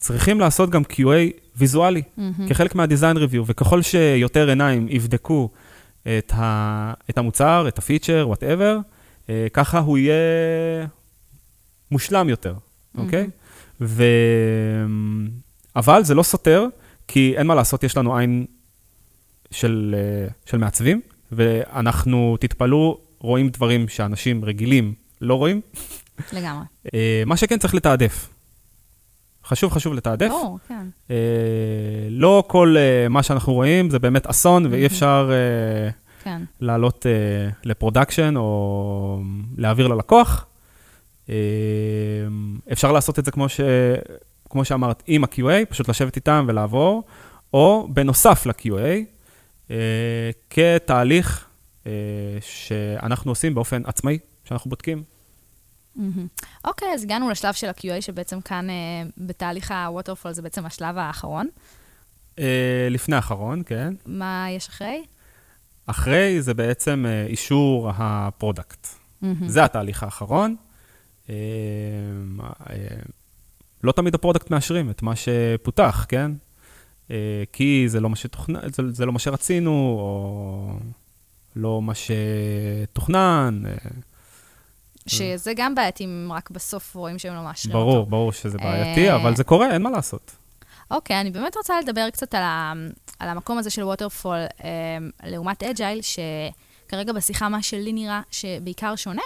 צריכים 0.04 0.40
לעשות 0.40 0.70
גם 0.70 0.82
QA 0.82 1.32
ויזואלי, 1.56 2.02
מהמם. 2.16 2.48
כחלק 2.48 2.74
מה-Design 2.74 3.16
Review, 3.16 3.42
וככל 3.46 3.82
שיותר 3.82 4.48
עיניים 4.48 4.86
יבדקו 4.90 5.50
את, 6.02 6.32
ה, 6.34 6.92
את 7.10 7.18
המוצר, 7.18 7.64
את 7.68 7.78
ה 7.78 7.83
feature, 7.83 8.24
whatever, 8.26 8.78
uh, 9.22 9.28
ככה 9.52 9.78
הוא 9.78 9.98
יהיה 9.98 10.14
מושלם 11.90 12.28
יותר, 12.28 12.54
אוקיי? 12.98 13.26
ו... 13.80 14.04
אבל 15.76 16.04
זה 16.04 16.14
לא 16.14 16.22
סותר, 16.22 16.66
כי 17.08 17.34
אין 17.36 17.46
מה 17.46 17.54
לעשות, 17.54 17.84
יש 17.84 17.96
לנו 17.96 18.16
עין 18.16 18.44
של, 19.50 19.94
אה, 19.98 20.28
של 20.46 20.58
מעצבים, 20.58 21.00
ואנחנו, 21.32 22.36
תתפלאו, 22.40 22.98
רואים 23.18 23.48
דברים 23.48 23.88
שאנשים 23.88 24.44
רגילים 24.44 24.94
לא 25.20 25.34
רואים. 25.34 25.60
לגמרי. 26.32 26.64
אה, 26.94 27.22
מה 27.26 27.36
שכן 27.36 27.58
צריך 27.58 27.74
לתעדף. 27.74 28.33
חשוב, 29.44 29.72
חשוב 29.72 29.94
לתעדף. 29.94 30.28
ברור, 30.28 30.58
כן. 30.68 30.86
אה, 31.10 31.16
לא 32.10 32.44
כל 32.46 32.76
אה, 32.78 33.08
מה 33.08 33.22
שאנחנו 33.22 33.52
רואים 33.52 33.90
זה 33.90 33.98
באמת 33.98 34.26
אסון, 34.26 34.66
ואי 34.70 34.86
אפשר 34.86 35.30
אה, 35.32 35.90
כן. 36.24 36.42
לעלות 36.60 37.06
אה, 37.06 37.50
ל 37.64 37.71
production 37.71 38.34
או 38.36 39.20
להעביר 39.56 39.86
ללקוח. 39.86 40.46
אה, 41.28 41.34
אפשר 42.72 42.92
לעשות 42.92 43.18
את 43.18 43.24
זה 43.24 43.30
כמו, 43.30 43.48
ש... 43.48 43.60
כמו 44.50 44.64
שאמרת, 44.64 45.02
עם 45.06 45.24
ה-QA, 45.24 45.66
פשוט 45.68 45.88
לשבת 45.88 46.16
איתם 46.16 46.44
ולעבור, 46.48 47.02
או 47.54 47.88
בנוסף 47.90 48.46
ל-QA, 48.46 49.04
אה, 49.70 50.30
כתהליך 50.50 51.46
אה, 51.86 51.92
שאנחנו 52.40 53.30
עושים 53.30 53.54
באופן 53.54 53.82
עצמאי, 53.84 54.18
שאנחנו 54.44 54.68
בודקים. 54.70 55.02
אוקיי, 56.64 56.88
אז 56.94 57.02
הגענו 57.04 57.30
לשלב 57.30 57.54
של 57.54 57.66
ה-QA, 57.66 58.00
שבעצם 58.00 58.40
כאן 58.40 58.70
אה, 58.70 58.74
בתהליך 59.18 59.70
ה-Waterfall 59.70 60.32
זה 60.32 60.42
בעצם 60.42 60.66
השלב 60.66 60.98
האחרון. 60.98 61.48
אה, 62.38 62.88
לפני 62.90 63.16
האחרון, 63.16 63.62
כן. 63.66 63.94
מה 64.06 64.46
יש 64.50 64.68
אחרי? 64.68 65.04
אחרי 65.86 66.42
זה 66.42 66.54
בעצם 66.54 67.04
אה, 67.08 67.26
אישור 67.26 67.90
ה 67.96 68.06
product. 68.06 68.86
מהמם. 69.22 69.48
זה 69.48 69.64
התהליך 69.64 70.02
האחרון. 70.02 70.56
לא 73.84 73.92
תמיד 73.92 74.14
ה 74.14 74.19
product 74.19 74.50
מאשרים 74.50 74.90
את 74.90 75.02
מה 75.02 75.12
שפותח, 75.16 76.06
כן? 76.08 76.32
כי 77.52 77.84
זה 77.86 78.00
לא 78.00 78.10
מה 78.10 78.16
שתוכנן, 78.16 78.60
זה, 78.72 78.82
זה 78.92 79.06
לא 79.06 79.12
מה 79.12 79.18
שרצינו, 79.18 79.70
או 79.70 80.72
לא 81.56 81.82
מה 81.82 81.92
שתוכנן. 81.94 83.62
שזה 85.06 85.52
גם 85.56 85.74
בעייתי 85.74 86.04
אם 86.04 86.32
רק 86.32 86.50
בסוף 86.50 86.94
רואים 86.94 87.18
שהם 87.18 87.34
לא 87.34 87.42
מאשרים 87.42 87.76
אותו. 87.76 87.86
ברור, 87.86 88.06
ברור 88.06 88.32
שזה 88.32 88.58
בעייתי, 88.58 89.10
אה, 89.10 89.16
אבל 89.16 89.36
זה 89.36 89.44
קורה, 89.44 89.72
אין 89.72 89.82
מה 89.82 89.90
לעשות. 89.90 90.36
אוקיי, 90.90 91.20
אני 91.20 91.30
באמת 91.30 91.56
רוצה 91.56 91.80
לדבר 91.80 92.10
קצת 92.10 92.34
על, 92.34 92.42
ה, 92.42 92.72
על 93.18 93.28
המקום 93.28 93.58
הזה 93.58 93.70
של 93.70 93.82
waterfall 93.82 94.36
אה, 94.64 94.70
לעומת 95.24 95.62
agile, 95.62 96.00
שכרגע 96.02 97.12
בשיחה 97.12 97.48
מה 97.48 97.62
שלי 97.62 97.92
נראה 97.92 98.20
שבעיקר 98.30 98.96
שונה, 98.96 99.22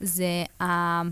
זה 0.00 0.44
ה, 0.60 1.02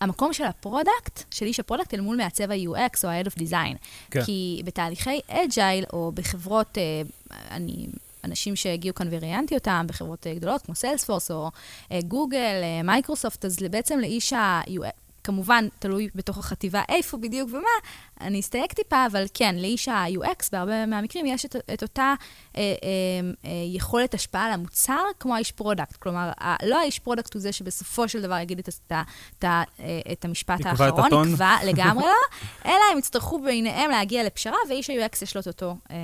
המקום 0.00 0.32
של 0.32 0.44
ה 0.44 0.53
product, 0.53 1.22
של 1.30 1.46
איש 1.46 1.60
ה 1.60 1.64
product 1.64 1.94
אל 1.94 2.00
מול 2.00 2.16
מעצב 2.16 2.50
ה-UX 2.50 3.00
או 3.04 3.08
ה-Head 3.08 3.26
of 3.26 3.38
Design. 3.38 3.76
כן. 4.10 4.24
כי 4.24 4.62
בתהליכי 4.64 5.20
agile, 5.28 5.84
או 5.92 6.12
בחברות, 6.14 6.78
אה, 6.78 7.02
אני... 7.50 7.86
אנשים 8.28 8.56
שהגיעו 8.56 8.94
כאן 8.94 9.08
וראיינתי 9.10 9.54
אותם 9.54 9.86
בחברות 9.88 10.26
אה, 10.26 10.34
גדולות 10.34 10.62
כמו 10.62 10.74
Salesforce 10.74 11.30
או 11.30 11.50
אה, 11.92 12.00
גוגל, 12.02 12.60
אה, 12.62 12.82
מייקרוסופט, 12.84 13.44
אז 13.44 13.58
בעצם 13.70 13.98
לאיש 13.98 14.32
ה-UX, 14.32 15.08
כמובן, 15.28 15.68
תלוי 15.78 16.08
בתוך 16.14 16.38
החטיבה 16.38 16.82
איפה 16.88 17.16
בדיוק 17.16 17.50
ומה, 17.50 17.60
אני 18.20 18.40
אסתייג 18.40 18.72
טיפה, 18.72 19.06
אבל 19.06 19.24
כן, 19.34 19.54
לאיש 19.58 19.88
ה-UX 19.88 20.48
בהרבה 20.52 20.86
מהמקרים 20.86 21.26
יש 21.26 21.44
את, 21.44 21.56
את 21.74 21.82
אותה 21.82 22.14
אה, 22.56 22.62
אה, 22.62 22.68
אה, 23.44 23.50
יכולת 23.66 24.14
השפעה 24.14 24.46
על 24.46 24.52
המוצר 24.52 25.02
כמו 25.20 25.34
האיש 25.34 25.52
product. 25.52 25.96
כלומר, 25.96 26.30
ה, 26.40 26.66
לא 26.66 26.80
האיש 26.80 26.98
product 26.98 27.34
הוא 27.34 27.42
זה 27.42 27.52
שבסופו 27.52 28.08
של 28.08 28.22
דבר 28.22 28.38
יגיד 28.38 28.58
את, 28.58 28.68
את, 28.68 28.92
את, 29.38 29.44
ה- 29.44 29.62
אה, 29.80 30.00
את 30.12 30.24
המשפט 30.24 30.60
את 30.60 30.66
האחרון, 30.66 31.06
הטון. 31.06 31.28
יקבע 31.32 31.56
לגמרי 31.64 32.04
לא, 32.04 32.36
אלא 32.70 32.82
הם 32.92 32.98
יצטרכו 32.98 33.42
ביניהם 33.42 33.90
להגיע 33.90 34.24
לפשרה, 34.24 34.56
ואיש 34.68 34.90
ה-UX 34.90 35.18
יש 35.22 35.36
לו 35.36 35.40
את 35.40 35.46
אותו 35.46 35.76
אה, 35.90 35.96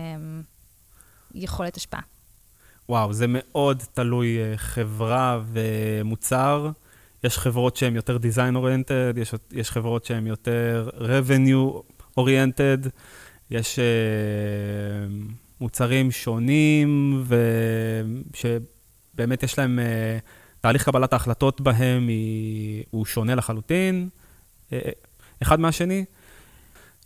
יכולת 1.34 1.76
השפעה. 1.76 2.13
וואו, 2.88 3.12
זה 3.12 3.27
מאוד 3.29 3.83
תלוי 3.92 4.38
אה, 4.38 4.57
חברה 4.57 5.40
ומוצר. 5.53 6.70
יש 7.25 7.38
חברות 7.38 7.77
שהן 7.77 7.97
יותר 7.97 8.16
design 8.16 8.57
oriented, 8.57 9.20
יש, 9.20 9.35
יש 9.53 9.70
חברות 9.70 10.05
שהן 10.05 10.27
יותר 10.27 10.90
revenue 10.99 11.83
oriented, 12.20 12.88
יש 13.51 13.79
אה, 13.79 13.85
מוצרים 15.61 16.11
שונים, 16.11 17.23
ושבאמת 18.35 19.42
יש 19.42 19.59
להם, 19.59 19.79
אה, 19.79 20.18
תהליך 20.61 20.85
קבלת 20.85 21.12
ההחלטות 21.12 21.61
בהם 21.61 22.09
היא, 22.09 22.85
הוא 22.90 23.05
שונה 23.05 23.35
לחלוטין, 23.35 24.09
אה, 24.73 24.79
אחד 25.42 25.61
מהשני. 25.61 26.05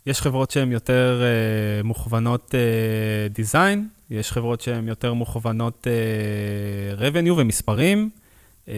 יש 0.05 0.21
חברות 0.21 0.51
שהן 0.51 0.71
יותר 0.71 1.21
אה, 1.23 1.83
מוכוונות 1.83 2.55
אה, 2.55 3.43
design, 3.43 3.79
יש 4.09 4.31
חברות 4.31 4.61
שהן 4.61 4.87
יותר 4.87 5.13
מוכוונות 5.13 5.87
אה, 5.87 7.09
revenue 7.09 7.33
ומספרים, 7.37 8.09
אה, 8.67 8.73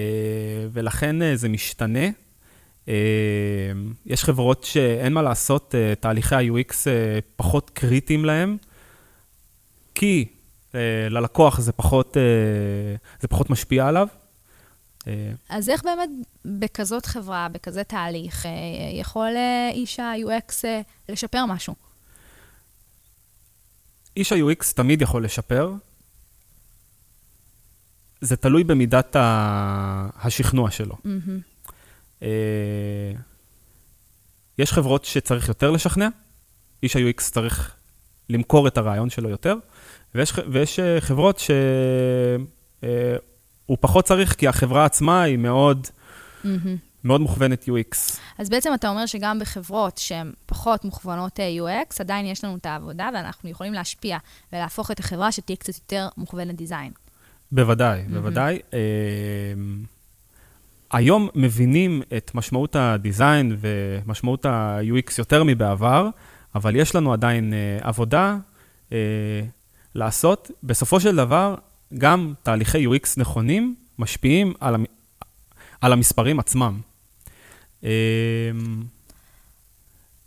ולכן 0.74 1.22
אה, 1.22 1.36
זה 1.36 1.50
משתנה. 1.50 2.08
אה, 2.88 2.94
יש 4.06 4.24
חברות 4.24 4.64
שאין 4.64 5.14
מה 5.14 5.22
לעשות, 5.22 5.76
אה, 5.76 5.94
תהליכי 6.00 6.36
ה-UX 6.36 6.74
אה, 6.88 7.20
פחות 7.36 7.70
קריטיים 7.70 8.26
להם, 8.26 8.58
כי 9.96 10.26
אה, 10.76 10.80
ללקוח 11.10 11.60
זה 11.60 11.72
פחות, 11.72 12.18
אה, 12.18 12.96
זה 13.20 13.28
פחות 13.28 13.50
משפיע 13.50 13.88
עליו. 13.88 14.08
אה, 15.08 15.32
אז 15.50 15.70
איך 15.70 15.84
באמת 15.84 16.10
בכזאת 16.46 17.06
חברה, 17.06 17.48
בכזה 17.50 17.84
תהליך, 17.84 18.46
אה, 18.46 18.52
יכול 18.94 19.32
אה, 19.36 19.70
איש 19.74 20.00
ה-UX 20.00 20.54
לשפר 21.10 21.46
משהו? 21.46 21.76
איש 24.18 24.32
ה-UX 24.32 24.74
תמיד 24.76 25.02
יכול 25.02 25.26
לשפר. 25.26 25.74
זה 28.22 28.36
תלוי 28.38 28.64
במידת 28.64 29.16
ה- 29.16 30.10
השכנוע 30.16 30.72
שלו. 30.72 30.96
אה, 32.24 32.28
יש 34.58 34.74
חברות 34.74 35.06
שצריך 35.06 35.48
יותר 35.48 35.72
לשכנע, 35.72 36.08
איש 36.84 36.96
ה-UX 36.96 37.22
צריך 37.32 37.76
למכור 38.30 38.68
את 38.68 38.78
הרעיון 38.78 39.10
שלו 39.10 39.30
יותר, 39.30 39.56
ויש, 40.16 40.34
ויש 40.52 40.80
חברות 41.00 41.40
שהוא 43.72 43.78
פחות 43.82 44.06
צריך, 44.06 44.36
כי 44.36 44.48
החברה 44.48 44.86
עצמה 44.86 45.22
היא 45.22 45.38
מאוד 45.38 45.88
מהמם. 46.44 46.78
מאוד 47.04 47.22
מוכוונת 47.22 47.64
UX. 47.64 48.20
אז 48.38 48.50
בעצם 48.50 48.74
אתה 48.74 48.90
אומר 48.90 49.06
שגם 49.06 49.40
בחברות 49.40 49.98
שהן 49.98 50.32
פחות 50.46 50.86
מוכוונות 50.86 51.40
אה, 51.40 51.50
UX, 51.60 51.96
עדיין 52.00 52.26
יש 52.26 52.44
לנו 52.44 52.56
את 52.56 52.66
העבודה, 52.66 53.10
ואנחנו 53.14 53.50
יכולים 53.50 53.74
להשפיע 53.74 54.18
ולהפוך 54.54 54.92
את 54.92 55.00
החברה 55.00 55.32
שתהיה 55.32 55.58
קצת 55.58 55.76
יותר 55.76 56.08
מוכוונת 56.18 56.56
דיזיין. 56.56 56.92
בוודאי, 57.52 58.04
בוודאי. 58.14 58.60
אה, 58.74 58.80
היום 60.92 61.30
מבינים 61.36 62.02
את 62.18 62.32
משמעות 62.36 62.76
הדיזיין 62.76 63.58
ומשמעות 63.60 64.46
ה-UX 64.46 65.14
יותר 65.18 65.44
מבעבר, 65.44 66.10
אבל 66.56 66.76
יש 66.76 66.96
לנו 66.96 67.14
עדיין 67.14 67.54
אה, 67.54 67.78
עבודה 67.82 68.38
אה, 68.92 68.98
לעשות. 69.96 70.52
בסופו 70.64 71.00
של 71.00 71.16
דבר, 71.16 71.56
גם 71.98 72.34
תהליכי 72.44 72.88
UX 72.88 73.08
נכונים 73.18 73.76
משפיעים 74.00 74.54
על, 74.60 74.76
המ... 74.76 74.86
על 75.82 75.94
המספרים 75.94 76.40
עצמם. 76.40 76.82
אה, 77.84 77.90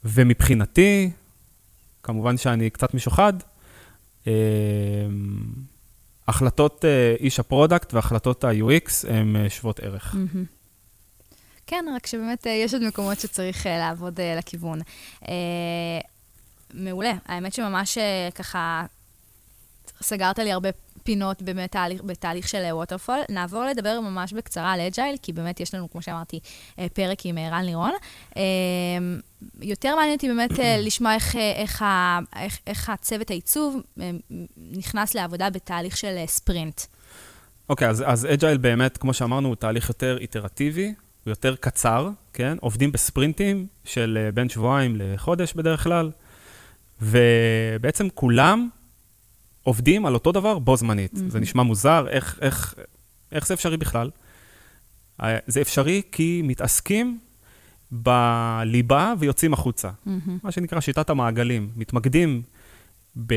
ומבחינתי, 0.05 1.11
כמובן 2.03 2.37
שאני 2.37 2.71
קצת 2.71 2.95
משוחד, 2.95 3.33
אה, 4.27 4.33
החלטות 6.29 6.85
אה, 6.85 7.15
איש 7.21 7.41
ה 7.41 7.47
product 7.48 7.95
והחלטות 7.95 8.45
ה-UX 8.45 9.09
הן 9.09 9.37
אה, 9.37 9.51
שוות 9.51 9.81
ערך. 9.81 10.17
כן, 11.67 11.85
רק 11.97 12.07
שבאמת 12.07 12.47
אה, 12.47 12.53
יש 12.53 12.75
עוד 12.75 12.83
מקומות 12.83 13.21
שצריך 13.21 13.67
לעבוד 13.67 14.21
לכיוון. 14.39 14.81
מעולה. 16.75 17.13
האמת 17.27 17.53
שממש 17.53 17.99
ככה 18.35 18.85
סגרת 20.03 20.39
לי 20.39 20.53
הרבה 20.53 20.69
פינות 21.05 21.43
באמת 21.43 21.73
תהליך, 21.73 22.03
בתהליך 22.03 22.49
של 22.49 22.63
waterfall. 22.71 23.19
נעבור 23.29 23.65
לדבר 23.65 24.01
ממש 24.01 24.33
בקצרה 24.33 24.73
על 24.73 24.81
agile, 24.81 25.17
כי 25.23 25.33
באמת 25.33 25.61
יש 25.61 25.75
לנו, 25.75 25.91
כמו 25.91 26.03
שאמרתי, 26.03 26.41
אה, 26.79 26.87
פרק 26.93 27.19
עם 27.25 27.39
אה, 27.39 27.49
רן 27.51 27.65
לירון. 27.65 27.93
אה, 28.37 28.43
יותר 29.63 29.97
מעניין 29.97 30.15
אותי 30.15 30.29
באמת 30.29 30.61
אה, 30.61 30.77
לשמוע 30.87 31.15
איך, 31.15 31.37
אה, 31.37 31.53
איך, 31.53 31.85
איך, 32.37 32.59
איך 32.67 32.91
הצוות 32.91 33.31
העיצוב 33.31 33.81
אה, 34.01 34.11
נכנס 34.57 35.15
לעבודה 35.15 35.51
בתהליך 35.51 35.97
של 35.97 36.15
אה, 36.17 36.27
ספרינט. 36.27 36.81
אוקיי, 37.69 37.89
אז, 37.89 38.05
אז 38.07 38.27
אג'ייל 38.33 38.59
באמת, 38.59 38.97
כמו 38.97 39.15
שאמרנו, 39.15 39.49
הוא 39.49 39.57
תהליך 39.57 39.89
יותר 39.89 40.19
איטרטיבי, 40.21 40.87
הוא 41.25 41.31
יותר 41.31 41.57
קצר, 41.57 42.11
כן? 42.33 42.57
עובדים 42.61 42.93
בספרינטים 42.93 43.67
של 43.85 44.19
אה, 44.21 44.33
בין 44.33 44.49
שבועיים 44.49 44.97
לחודש 44.99 45.53
בדרך 45.53 45.83
כלל, 45.83 46.11
ובעצם 47.03 48.09
כולם 48.15 48.69
עובדים 49.65 50.07
על 50.07 50.15
אותו 50.15 50.33
דבר 50.33 50.59
בו 50.59 50.77
זמנית. 50.77 51.15
מהמם. 51.15 51.31
זה 51.31 51.41
נשמע 51.41 51.63
מוזר, 51.63 52.07
איך, 52.09 52.39
איך, 52.41 52.75
איך 53.33 53.47
זה 53.47 53.55
אפשרי 53.55 53.77
בכלל? 53.77 54.11
אה, 55.23 55.39
זה 55.47 55.61
אפשרי 55.61 56.03
כי 56.13 56.41
מתעסקים 56.45 57.19
בליבה 57.91 59.15
ויוצאים 59.19 59.53
החוצה. 59.53 59.91
מהמם. 60.07 60.39
מה 60.43 60.53
שנקרא 60.53 60.81
שיטת 60.81 61.11
המעגלים. 61.11 61.71
מתמקדים 61.77 62.43
ב... 63.27 63.35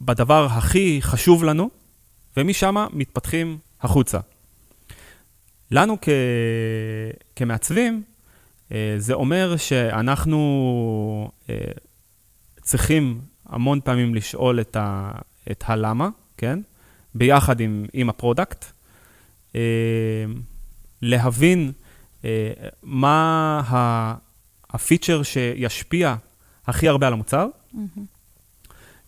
בדבר 0.00 0.46
הכי 0.50 0.98
חשוב 1.02 1.44
לנו, 1.44 1.70
ומשם 2.36 2.86
מתפתחים 2.92 3.58
החוצה. 3.80 4.18
לנו 5.70 5.96
כ... 6.00 6.08
כמעצבים, 7.36 8.02
אה, 8.72 8.94
זה 8.98 9.14
אומר 9.14 9.56
שאנחנו 9.56 11.30
אה, 11.50 11.54
צריכים 12.62 13.20
המון 13.46 13.80
פעמים 13.80 14.14
לשאול 14.14 14.60
את, 14.60 14.76
ה... 14.76 15.12
את 15.50 15.64
הלמה, 15.66 16.08
כן? 16.36 16.58
ביחד 17.14 17.60
עם, 17.60 17.86
עם 17.92 18.08
ה 18.08 18.14
product, 18.14 18.64
אה, 19.54 19.60
להבין 21.02 21.72
אה, 22.24 22.52
מה 22.82 23.60
ה... 23.66 24.14
הפיצ'ר 24.70 25.22
שישפיע 25.22 26.14
הכי 26.66 26.88
הרבה 26.88 27.06
על 27.06 27.12
המוצר, 27.12 27.46
מהמם. 27.72 28.06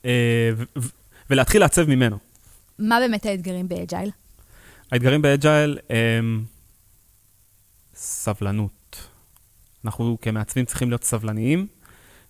אה, 0.05 0.51
ו- 0.57 0.79
ו- 0.79 0.89
ולהתחיל 1.31 1.61
לעצב 1.61 1.89
ממנו. 1.89 2.19
מה 2.79 2.99
באמת 3.01 3.27
האתגרים 3.27 3.69
ב 3.69 3.75
agile? 3.75 4.11
האתגרים 4.93 5.23
ב 5.23 5.32
agile 5.32 5.79
הם 5.91 6.45
סבלנות. 7.95 9.09
אנחנו 9.85 10.19
כמעצבים 10.23 10.65
צריכים 10.65 10.89
להיות 10.89 11.05
סבלניים, 11.05 11.67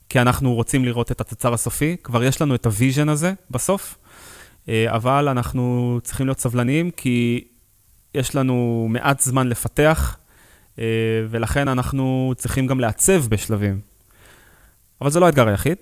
כי 0.09 0.21
אנחנו 0.21 0.55
רוצים 0.55 0.85
לראות 0.85 1.13
את 1.13 1.21
התוצר 1.21 1.55
הסופי. 1.55 1.97
כבר 2.03 2.25
יש 2.25 2.43
לנו 2.43 2.55
את 2.55 2.67
ה 2.67 2.73
vision 2.73 3.09
הזה 3.09 3.33
בסוף, 3.51 3.99
אה, 4.69 4.95
אבל 4.97 5.29
אנחנו 5.29 5.99
צריכים 6.03 6.27
להיות 6.27 6.41
סבלניים, 6.41 6.91
כי 6.91 7.45
יש 8.15 8.35
לנו 8.35 8.87
מעט 8.91 9.21
זמן 9.21 9.49
לפתח, 9.49 10.19
אה, 10.79 10.85
ולכן 11.31 11.69
אנחנו 11.69 12.33
צריכים 12.37 12.67
גם 12.67 12.81
לעצב 12.81 13.27
בשלבים. 13.29 13.81
אבל 15.01 15.11
זה 15.11 15.21
לא 15.21 15.27
האתגר 15.27 15.49
היחיד. 15.49 15.77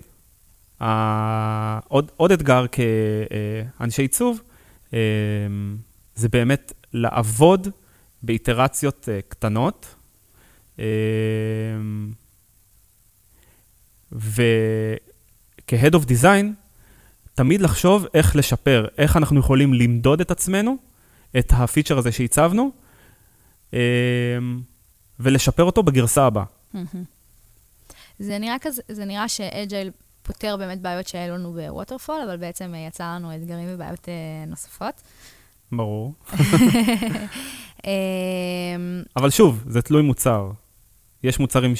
עוד, 1.87 2.11
עוד 2.17 2.31
אתגר 2.31 2.65
כאנשי 2.71 4.01
עיצוב, 4.01 4.41
אה, 4.93 4.99
זה 6.15 6.29
באמת 6.29 6.73
לעבוד 6.93 7.67
באיטרציות 8.23 9.09
קטנות, 9.27 9.95
וכ-Head 14.15 15.93
of 15.93 16.05
Design, 16.07 16.45
תמיד 17.33 17.61
לחשוב 17.61 18.05
איך 18.13 18.35
לשפר, 18.35 18.87
איך 18.97 19.17
אנחנו 19.17 19.39
יכולים 19.39 19.73
למדוד 19.73 20.21
את 20.21 20.31
עצמנו, 20.31 20.77
את 21.39 21.53
הפיצ'ר 21.55 21.97
הזה 21.97 22.11
שהצבנו, 22.11 22.71
אה, 23.73 23.79
ולשפר 25.19 25.63
אותו 25.63 25.83
בגרסה 25.83 26.25
הבאה. 26.25 26.43
מהמם. 26.73 27.03
זה 28.19 28.37
נראה 28.37 28.55
כזה, 28.61 28.81
זה 28.91 29.05
נראה 29.05 29.27
שאג'ייל 29.27 29.91
פותר 30.23 30.57
באמת 30.57 30.81
בעיות 30.81 31.07
שהיו 31.07 31.37
לנו 31.37 31.53
בווטרפול, 31.53 32.21
אבל 32.25 32.37
בעצם 32.37 32.75
אה, 32.75 32.79
יצר 32.79 33.03
לנו 33.15 33.35
אתגרים 33.35 33.67
ובעיות 33.69 34.09
אה, 34.09 34.45
נוספות. 34.47 35.01
ברור. 35.71 36.13
אמ, 37.85 39.03
אבל 39.15 39.29
שוב, 39.29 39.63
זה 39.67 39.81
תלוי 39.81 40.01
מוצר. 40.01 40.51
יש 41.23 41.39
מוצרים 41.39 41.75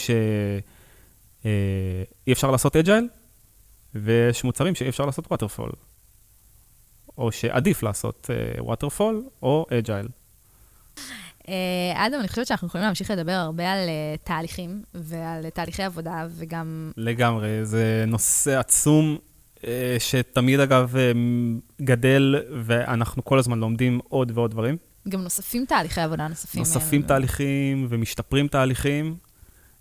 שאי 1.44 2.32
אפשר 2.34 2.52
לעשות 2.52 2.76
agile, 2.76 3.08
ויש 3.96 4.44
מוצרים 4.44 4.76
שאי 4.76 4.90
אפשר 4.90 5.06
לעשות 5.06 5.32
waterfall. 5.32 5.72
או 7.18 7.32
שעדיף 7.32 7.84
לעשות 7.84 8.30
waterfall 8.60 9.24
או 9.42 9.66
agile. 9.80 10.08
אה, 11.50 12.08
אדם, 12.08 12.20
אני 12.20 12.28
חושבת 12.28 12.48
שאנחנו 12.48 12.68
יכולים 12.68 12.86
להמשיך 12.86 13.12
לדבר 13.12 13.32
הרבה 13.32 13.72
על 13.72 13.90
אה, 13.90 14.16
תהליכים 14.24 14.84
ועל 14.94 15.50
תהליכי 15.50 15.84
עבודה, 15.84 16.28
וגם 16.30 16.92
לגמרי, 16.98 17.66
זה 17.66 18.04
נושא 18.08 18.60
עצום, 18.60 19.18
אה, 19.68 19.96
שתמיד 20.00 20.60
אגב 20.60 20.96
אה, 20.96 21.12
גדל, 21.82 22.36
ואנחנו 22.64 23.26
כל 23.26 23.40
הזמן 23.40 23.60
לומדים 23.60 24.00
עוד 24.10 24.32
ועוד 24.36 24.52
דברים. 24.52 24.78
גם 25.10 25.22
נוספים 25.22 25.66
תהליכי 25.66 26.02
עבודה 26.02 26.28
נוספים. 26.28 26.60
נוספים 26.60 27.02
אה, 27.02 27.08
תהליכים 27.08 27.88
ומשתפרים 27.90 28.48
תהליכים, 28.48 29.16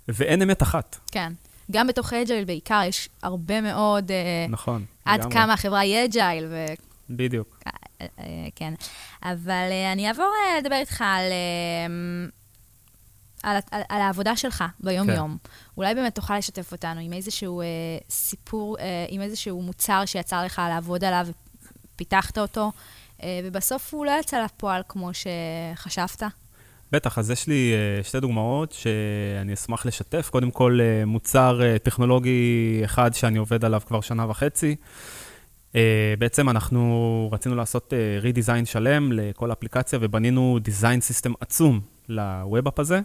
ואין 0.09 0.42
אמת 0.42 0.62
אחת. 0.62 0.98
כן. 1.12 1.33
גם 1.70 1.87
בתוך 1.87 2.12
agile 2.12 2.45
בעיקר 2.44 2.81
יש 2.87 3.09
הרבה 3.22 3.61
מאוד, 3.61 4.11
אה, 4.11 4.46
נכון. 4.48 4.85
עד 5.05 5.20
לגמרי. 5.20 5.35
כמה 5.35 5.53
החברה 5.53 5.81
היא 5.81 6.05
agile, 6.05 6.47
ו... 6.51 6.66
בדיוק. 7.11 7.59
אה, 7.66 8.07
אה, 8.18 8.25
כן. 8.55 8.75
אבל 9.22 9.68
אני 9.92 10.09
אעבור 10.09 10.33
לדבר 10.59 10.77
איתך 10.77 11.05
על, 11.07 11.33
על, 13.42 13.57
על, 13.70 13.83
על 13.88 14.01
העבודה 14.01 14.37
שלך 14.37 14.64
ביום-יום. 14.81 15.37
כן. 15.42 15.51
אולי 15.77 15.94
באמת 15.94 16.14
תוכל 16.14 16.38
לשתף 16.38 16.72
אותנו 16.72 17.01
עם 17.01 17.12
איזשהו 17.12 17.61
אה, 17.61 17.66
סיפור, 18.11 18.79
אה, 18.79 19.07
עם 19.09 19.20
איזשהו 19.20 19.62
מוצר 19.62 20.03
שיצא 20.07 20.44
לך 20.44 20.62
לעבוד 20.68 21.05
עליו 21.05 21.27
ופיתחת 21.94 22.38
אותו, 22.38 22.72
אה, 23.22 23.40
ובסוף 23.44 23.94
הוא 23.94 24.07
לא 24.07 24.12
יצא 24.20 24.44
לפועל 24.44 24.83
כמו 24.88 25.11
שחשבת. 25.14 26.22
בטח, 26.92 27.18
אז 27.18 27.31
יש 27.31 27.46
לי 27.46 27.72
אה, 27.72 28.05
שתי 28.05 28.20
דוגמאות 28.20 28.72
שאני 28.72 29.55
אשמח 29.55 29.87
לשתף. 29.87 30.28
קודם 30.31 30.50
כל, 30.50 30.78
אה, 30.83 31.05
מוצר 31.05 31.62
אה, 31.62 31.78
טכנולוגי 31.78 32.81
אחד 32.85 33.14
שאני 33.14 33.38
עובד 33.38 33.64
עליו 33.64 33.81
כבר 33.86 34.01
שנה 34.01 34.30
וחצי. 34.30 34.76
בעצם 36.18 36.49
אנחנו 36.49 37.28
רצינו 37.32 37.57
לעשות 37.57 37.93
רידיזיין 38.20 38.64
שלם 38.64 39.12
לכל 39.12 39.53
אפליקציה, 39.53 39.99
ובנינו 40.03 40.59
דיזיין 40.62 41.01
סיסטם 41.01 41.32
עצום 41.40 41.80
ל 42.09 42.18
web 42.18 42.49
app 42.49 42.78
הזה, 42.78 43.01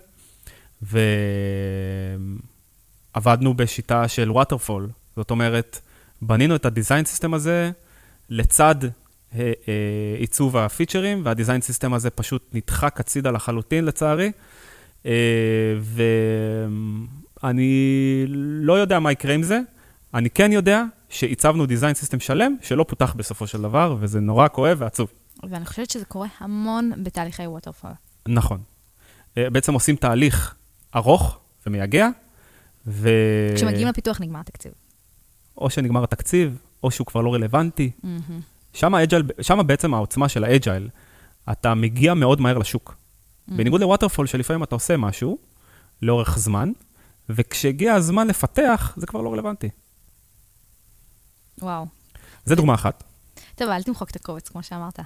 ועבדנו 3.16 3.54
בשיטה 3.54 4.08
של 4.08 4.32
waterfall. 4.32 4.90
זאת 5.16 5.32
אומרת, 5.32 5.80
בנינו 6.22 6.56
את 6.56 6.66
ה 6.66 6.71
design 6.71 7.06
system 7.06 7.34
הזה 7.34 7.72
לצד 8.30 8.76
עיצוב 10.18 10.58
הפיצ'רים, 10.58 11.22
וה 11.26 11.35
design 11.35 11.62
system 11.62 11.94
הזה 11.94 12.10
פשוט 12.10 12.50
נדחק 12.54 13.00
הצידה 13.00 13.32
לחלוטין, 13.32 13.86
לצערי. 13.86 14.32
אה, 15.06 15.12
ואני 17.44 18.24
לא 18.62 18.74
יודע 18.74 19.00
מה 19.00 19.12
יקרה 19.12 19.34
עם 19.34 19.44
זה. 19.44 19.60
אני 20.14 20.30
כן 20.30 20.52
יודע 20.52 20.84
שעיצבנו 21.10 21.66
design 21.66 21.94
system 21.94 22.20
שלם, 22.20 22.56
שלא 22.62 22.86
פותח 22.88 23.14
בסופו 23.14 23.48
של 23.48 23.62
דבר, 23.62 23.98
וזה 24.00 24.20
נורא 24.20 24.48
כואב 24.48 24.78
ועצוב. 24.80 25.12
ואני 25.50 25.66
חושבת 25.66 25.90
שזה 25.90 26.06
קורה 26.06 26.28
המון 26.40 26.92
בתהליכי 27.04 27.48
waterfall. 27.48 27.92
נכון. 28.28 28.60
אה, 29.38 29.50
בעצם 29.50 29.74
עושים 29.74 29.96
תהליך 29.96 30.56
ארוך 30.96 31.40
ומייגע, 31.66 32.10
ו... 32.88 33.10
כשמגיעים 33.56 33.88
לפיתוח 33.88 34.22
נגמר 34.22 34.40
התקציב. 34.40 34.72
או 35.58 35.70
שנגמר 35.70 36.04
התקציב, 36.04 36.58
או 36.84 36.92
שהוא 36.92 37.08
כבר 37.08 37.22
לא 37.22 37.34
רלוונטי. 37.34 37.92
מהמם. 38.04 38.40
שם, 39.42 39.60
בעצם 39.68 39.94
העוצמה 39.94 40.30
של 40.30 40.44
ה 40.44 40.50
agile. 40.50 40.90
אתה 41.52 41.74
מגיע 41.74 42.14
מאוד 42.14 42.42
מהר 42.42 42.58
לשוק. 42.58 42.96
בניגוד 43.48 43.82
ל 43.82 43.86
waterfall, 43.86 44.28
שלפעמים 44.28 44.64
אתה 44.64 44.76
עושה 44.76 44.98
משהו 44.98 45.38
לאורך 46.02 46.40
זמן, 46.40 46.72
וכשהגיע 47.30 47.94
הזמן 47.94 48.28
לפתח, 48.28 48.94
זה 48.98 49.08
כבר 49.08 49.22
לא 49.22 49.34
רלוונטי. 49.34 49.70
וואו. 51.62 51.86
זה 52.46 52.56
דוגמה 52.56 52.74
אחת. 52.74 53.04
טוב, 53.56 53.70
אל 53.70 53.84
תמחוק 53.84 54.10
את 54.10 54.16
הקובץ, 54.16 54.50
כמו 54.50 54.64
שאמרת. 54.64 55.00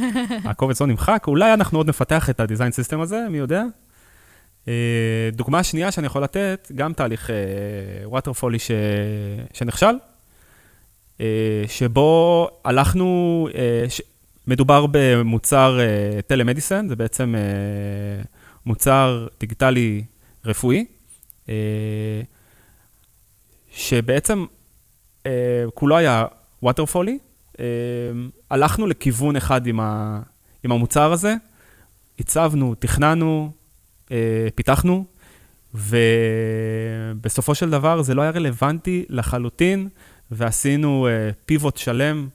הקובץ 0.50 0.80
לא 0.80 0.86
נמחק, 0.86 1.24
אולי 1.26 1.54
אנחנו 1.54 1.78
עוד 1.78 1.88
נפתח 1.88 2.30
את 2.30 2.40
הדיזיין 2.40 2.72
סיסטם 2.72 3.00
הזה, 3.00 3.26
מי 3.30 3.38
יודע? 3.38 3.62
אה, 4.68 5.28
דוגמה 5.32 5.62
שנייה 5.62 5.92
שאני 5.92 6.06
יכול 6.06 6.22
לתת, 6.22 6.72
גם 6.74 6.92
תהליך 6.92 7.30
ווטרפולי 8.04 8.58
ש... 8.58 8.70
שנכשל, 9.52 9.86
אה, 9.86 9.92
שבו 11.66 12.48
הלכנו, 12.64 13.48
אה. 13.54 13.86
מדובר 14.46 14.86
במוצר 14.90 15.78
טלמדיסן, 16.26 16.88
זה 16.88 16.96
בעצם 16.96 17.34
אה, 17.34 18.22
מוצר 18.66 19.26
דיגיטלי 19.40 20.04
רפואי, 20.44 20.84
אה, 21.48 21.54
שבעצם 23.70 24.44
אה, 25.26 25.64
כולו 25.74 25.96
היה 25.96 26.24
ווטרפולי. 26.62 27.18
אה, 27.60 27.64
הלכנו 28.50 28.86
לכיוון 28.86 29.36
אחד 29.36 29.66
עם, 29.66 29.80
ה... 29.80 30.20
עם 30.64 30.72
המוצר 30.72 31.12
הזה, 31.12 31.34
הצבנו, 32.18 32.74
תכננו, 32.74 33.50
אה, 34.10 34.48
פיתחנו, 34.54 35.04
ובסופו 35.74 37.54
של 37.54 37.70
דבר 37.70 38.02
זה 38.02 38.14
לא 38.14 38.22
היה 38.22 38.30
רלוונטי 38.30 39.04
לחלוטין, 39.08 39.88
ועשינו 40.30 41.06
אה, 41.06 41.30
פיבוט 41.46 41.76
שלם 41.76 42.28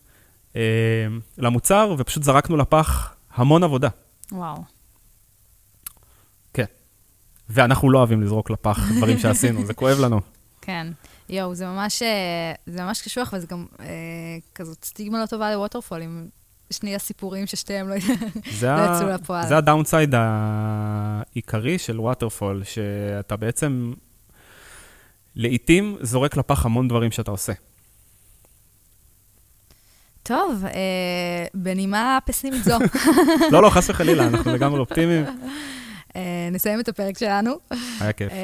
אה, 0.56 0.62
למוצר, 1.38 1.96
ופשוט 1.98 2.24
זרקנו 2.24 2.58
לפח 2.58 3.16
המון 3.36 3.64
עבודה. 3.64 3.90
וואו. 4.32 4.64
כן. 6.54 6.66
ואנחנו 7.50 7.90
לא 7.90 7.98
אוהבים 7.98 8.22
לזרוק 8.22 8.50
לפח 8.50 8.80
דברים 8.98 9.20
שעשינו, 9.20 9.66
זה 9.66 9.74
כואב 9.74 10.00
לנו. 10.00 10.22
כן. 10.62 10.88
יואו, 11.30 11.56
זה 11.56 11.66
ממש, 11.66 12.02
אה, 12.02 12.54
זה 12.66 12.84
ממש 12.84 13.02
קשוח, 13.02 13.34
וזה 13.34 13.48
גם 13.48 13.66
אה, 13.80 13.86
כזאת 14.56 14.86
סטיגמה 14.86 15.22
לא 15.22 15.26
טובה 15.26 15.54
ל 15.54 15.58
waterfall, 15.58 16.02
עם 16.02 16.28
שני 16.72 16.96
הסיפורים 16.96 17.48
ששתיהם 17.48 17.90
לא 17.90 17.96
לא. 18.62 18.96
יצאו 18.96 19.08
לפועל. 19.08 19.48
זה 19.48 19.58
ה 19.58 19.64
downside 19.64 20.16
העיקרי 20.16 21.78
של 21.78 22.00
waterfall, 22.00 22.64
שאתה 22.64 23.36
בעצם 23.36 23.94
לעתים 25.36 25.98
זורק 26.02 26.38
לפח 26.38 26.66
המון 26.66 26.88
דברים 26.88 27.12
שאתה 27.12 27.32
עושה. 27.32 27.54
טוב, 30.24 30.64
אה, 30.66 30.72
בנימה 31.54 32.18
פסימית 32.26 32.64
זו, 32.64 32.78
לא, 33.52 33.62
לא, 33.64 33.70
חס 33.70 33.90
וחלילה, 33.90 34.28
אנחנו 34.28 34.54
לגמרי 34.54 34.80
אופטימיים, 34.80 35.26
אה, 36.16 36.22
נסיים 36.52 36.80
את 36.80 36.90
הפרק 36.90 37.18
שלנו. 37.18 37.52
היה 38.00 38.14
כיף. 38.14 38.32
אה, 38.32 38.38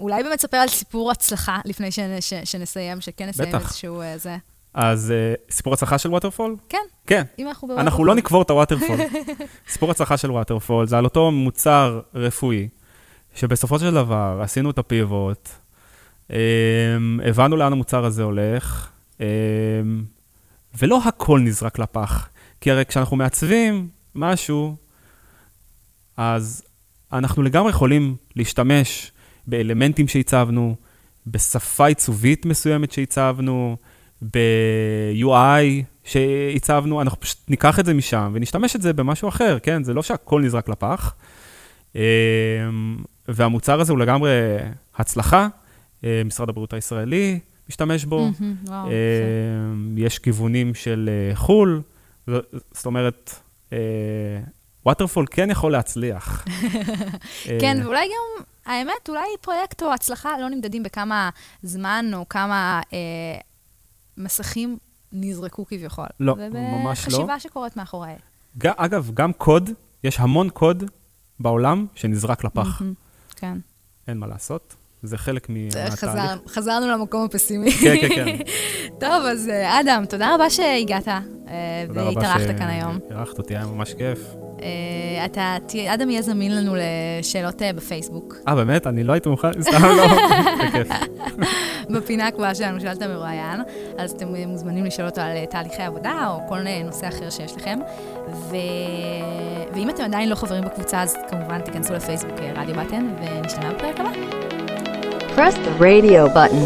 אולי 0.00 0.22
באמת 0.22 0.40
ספר 0.40 0.56
על 0.56 0.68
סיפור 0.68 1.10
הצלחה 1.10 1.58
לפני 1.64 1.88
שנ- 1.90 2.20
ש- 2.20 2.34
שנסיים, 2.44 3.00
שכן 3.00 3.28
נסיים 3.28 3.48
בטח. 3.48 3.62
איזשהו 3.68 4.00
אה, 4.00 4.18
זה. 4.18 4.36
אז 4.74 5.10
אה, 5.10 5.34
סיפור 5.50 5.72
הצלחה 5.74 5.98
של 5.98 6.10
waterfall? 6.10 6.56
כן, 6.68 6.78
כן. 7.06 7.22
אם 7.38 7.48
אנחנו 7.48 7.68
ב 7.68 7.69
waterfall. 7.69 7.80
אנחנו 7.88 8.04
לא 8.04 8.14
נקבור 8.14 8.42
את 8.42 8.50
ה 8.50 8.54
waterfall. 8.54 8.96
סיפור 9.68 9.90
הצלחה 9.90 10.16
של 10.16 10.30
waterfall 10.30 10.86
זה 10.86 10.98
על 10.98 11.04
אותו 11.04 11.30
מוצר 11.30 12.00
רפואי, 12.14 12.68
שבסופו 13.34 13.78
של 13.78 13.94
דבר 13.94 14.40
עשינו 14.42 14.70
את 14.70 14.78
ה 14.78 14.88
pivot, 14.88 15.48
אמ, 16.30 16.36
הבנו 17.24 17.56
לאן 17.56 17.72
המוצר 17.72 18.04
הזה 18.04 18.22
הולך, 18.22 18.88
אמ, 19.20 19.26
ולא 20.78 21.00
הכל 21.04 21.40
נזרק 21.40 21.78
לפח. 21.78 22.28
כי 22.60 22.70
הרי 22.70 22.84
כשאנחנו 22.84 23.16
מעצבים 23.16 23.88
משהו, 24.14 24.76
אז 26.16 26.62
אנחנו 27.12 27.42
לגמרי 27.42 27.70
יכולים 27.70 28.16
להשתמש 28.36 29.12
באלמנטים 29.46 30.08
שהצבנו, 30.08 30.76
בשפה 31.26 31.86
עיצובית 31.86 32.46
מסוימת 32.46 32.92
שהצבנו, 32.92 33.76
ב-UI 34.22 35.84
שהצבנו, 36.04 37.00
אנחנו 37.00 37.20
פשוט 37.20 37.38
ניקח 37.48 37.80
את 37.80 37.86
זה 37.86 37.94
משם 37.94 38.30
ונשתמש 38.34 38.76
את 38.76 38.82
זה 38.82 38.92
במשהו 38.92 39.28
אחר, 39.28 39.58
כן? 39.62 39.84
זה 39.84 39.94
לא 39.94 40.02
שהכל 40.02 40.42
נזרק 40.42 40.68
לפח. 40.68 41.14
אמ, 41.94 42.00
והמוצר 43.28 43.80
הזה 43.80 43.92
הוא 43.92 43.98
לגמרי 43.98 44.30
הצלחה, 44.96 45.48
אה, 46.04 46.22
משרד 46.24 46.48
הבריאות 46.48 46.72
הישראלי 46.72 47.40
משתמש 47.70 48.04
בו, 48.04 48.30
וואו. 48.66 48.88
אמ, 48.88 49.94
יש 49.98 50.18
כיוונים 50.18 50.74
של 50.74 51.10
אה, 51.30 51.36
חו"ל, 51.36 51.82
זאת 52.72 52.86
אומרת, 52.86 53.30
ווטרפול 54.86 55.26
כן 55.30 55.50
יכול 55.50 55.72
להצליח. 55.72 56.44
כן, 57.60 57.78
אה, 57.80 57.84
ואולי 57.86 58.06
גם, 58.06 58.44
האמת, 58.66 59.08
אולי 59.08 59.20
פרויקט 59.40 59.82
או 59.82 59.92
הצלחה 59.92 60.30
לא 60.40 60.48
נמדדים 60.48 60.82
בכמה 60.82 61.30
זמן 61.62 62.10
או 62.14 62.28
כמה 62.28 62.80
אה, 62.92 62.98
מסכים 64.16 64.78
נזרקו 65.12 65.66
כביכול. 65.66 66.06
לא, 66.20 66.36
ממש 66.50 67.08
לא. 67.08 67.14
ובחשיבה 67.14 67.40
שקורית 67.40 67.76
מאחורי. 67.76 68.12
ג- 68.58 68.66
אגב, 68.76 69.10
גם 69.14 69.32
קוד, 69.32 69.70
יש 70.04 70.20
המון 70.20 70.50
קוד 70.50 70.84
בעולם 71.40 71.86
שנזרק 71.94 72.44
לפח. 72.44 72.82
כן. 73.36 73.58
אין 74.08 74.18
מה 74.18 74.26
לעשות, 74.26 74.74
זה 75.02 75.18
חלק 75.18 75.48
מהתהליך. 75.48 75.94
חזר, 75.94 76.36
חזרנו 76.48 76.88
למקום 76.88 77.24
הפסימי. 77.24 77.72
כן, 77.72 77.94
כן, 78.00 78.08
כן. 78.08 78.36
טוב, 79.06 79.24
אז 79.24 79.48
אה, 79.48 79.80
אדם, 79.80 80.04
תודה 80.08 80.34
רבה 80.34 80.50
שהגעת 80.50 81.08
אה, 81.08 81.84
תודה 81.88 82.02
רבה 82.02 82.16
והתארחת 82.20 82.58
כאן 82.58 82.68
היום. 82.68 82.98
שאירחת 83.08 83.38
אותי, 83.38 83.56
היה 83.56 83.66
ממש 83.66 83.94
כיף. 83.94 84.18
אה, 84.62 85.24
אתה, 85.24 85.56
תה- 85.66 85.94
אדם 85.94 86.10
יהיה 86.10 86.22
זמין 86.22 86.56
לנו 86.56 86.74
לשאלות 87.20 87.62
בפייסבוק. 87.76 88.34
אה, 88.48 88.54
באמת? 88.54 88.86
אני 88.86 89.04
לא 89.04 89.12
הייתי 89.12 89.28
מוכן, 89.28 89.62
סתם 89.62 89.82
לא. 89.84 90.06
בפינה 91.94 92.26
הקבועה 92.26 92.54
שלנו, 92.54 92.80
שאלת 92.80 93.02
מרואיין, 93.02 93.60
אז 93.98 94.10
אתם 94.10 94.28
מוזמנים 94.46 94.84
לשאול 94.84 95.08
אותו 95.08 95.20
על 95.20 95.44
תהליכי 95.50 95.82
עבודה 95.82 96.26
או 96.28 96.48
כל 96.48 96.58
נושא 96.84 97.08
אחר 97.08 97.30
שיש 97.30 97.56
לכם. 97.56 97.78
ו... 98.28 98.56
ואם 99.74 99.90
אתם 99.90 100.02
עדיין 100.02 100.28
לא 100.28 100.34
חברים 100.34 100.64
בקבוצה, 100.64 101.02
אז 101.02 101.16
כמובן 101.30 101.60
תיכנסו 101.60 101.94
לפייסבוק 101.94 102.38
רדיו 102.56 102.74
בטן, 102.74 103.08
ונשתמע 103.20 103.72
בפרק 103.72 104.00
הבא. 104.00 104.39
Press 105.40 105.56
the 105.56 105.72
radio 105.78 106.28
button. 106.28 106.60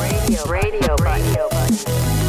Radio, 0.00 0.44
radio 0.96 1.48
button. 1.48 2.21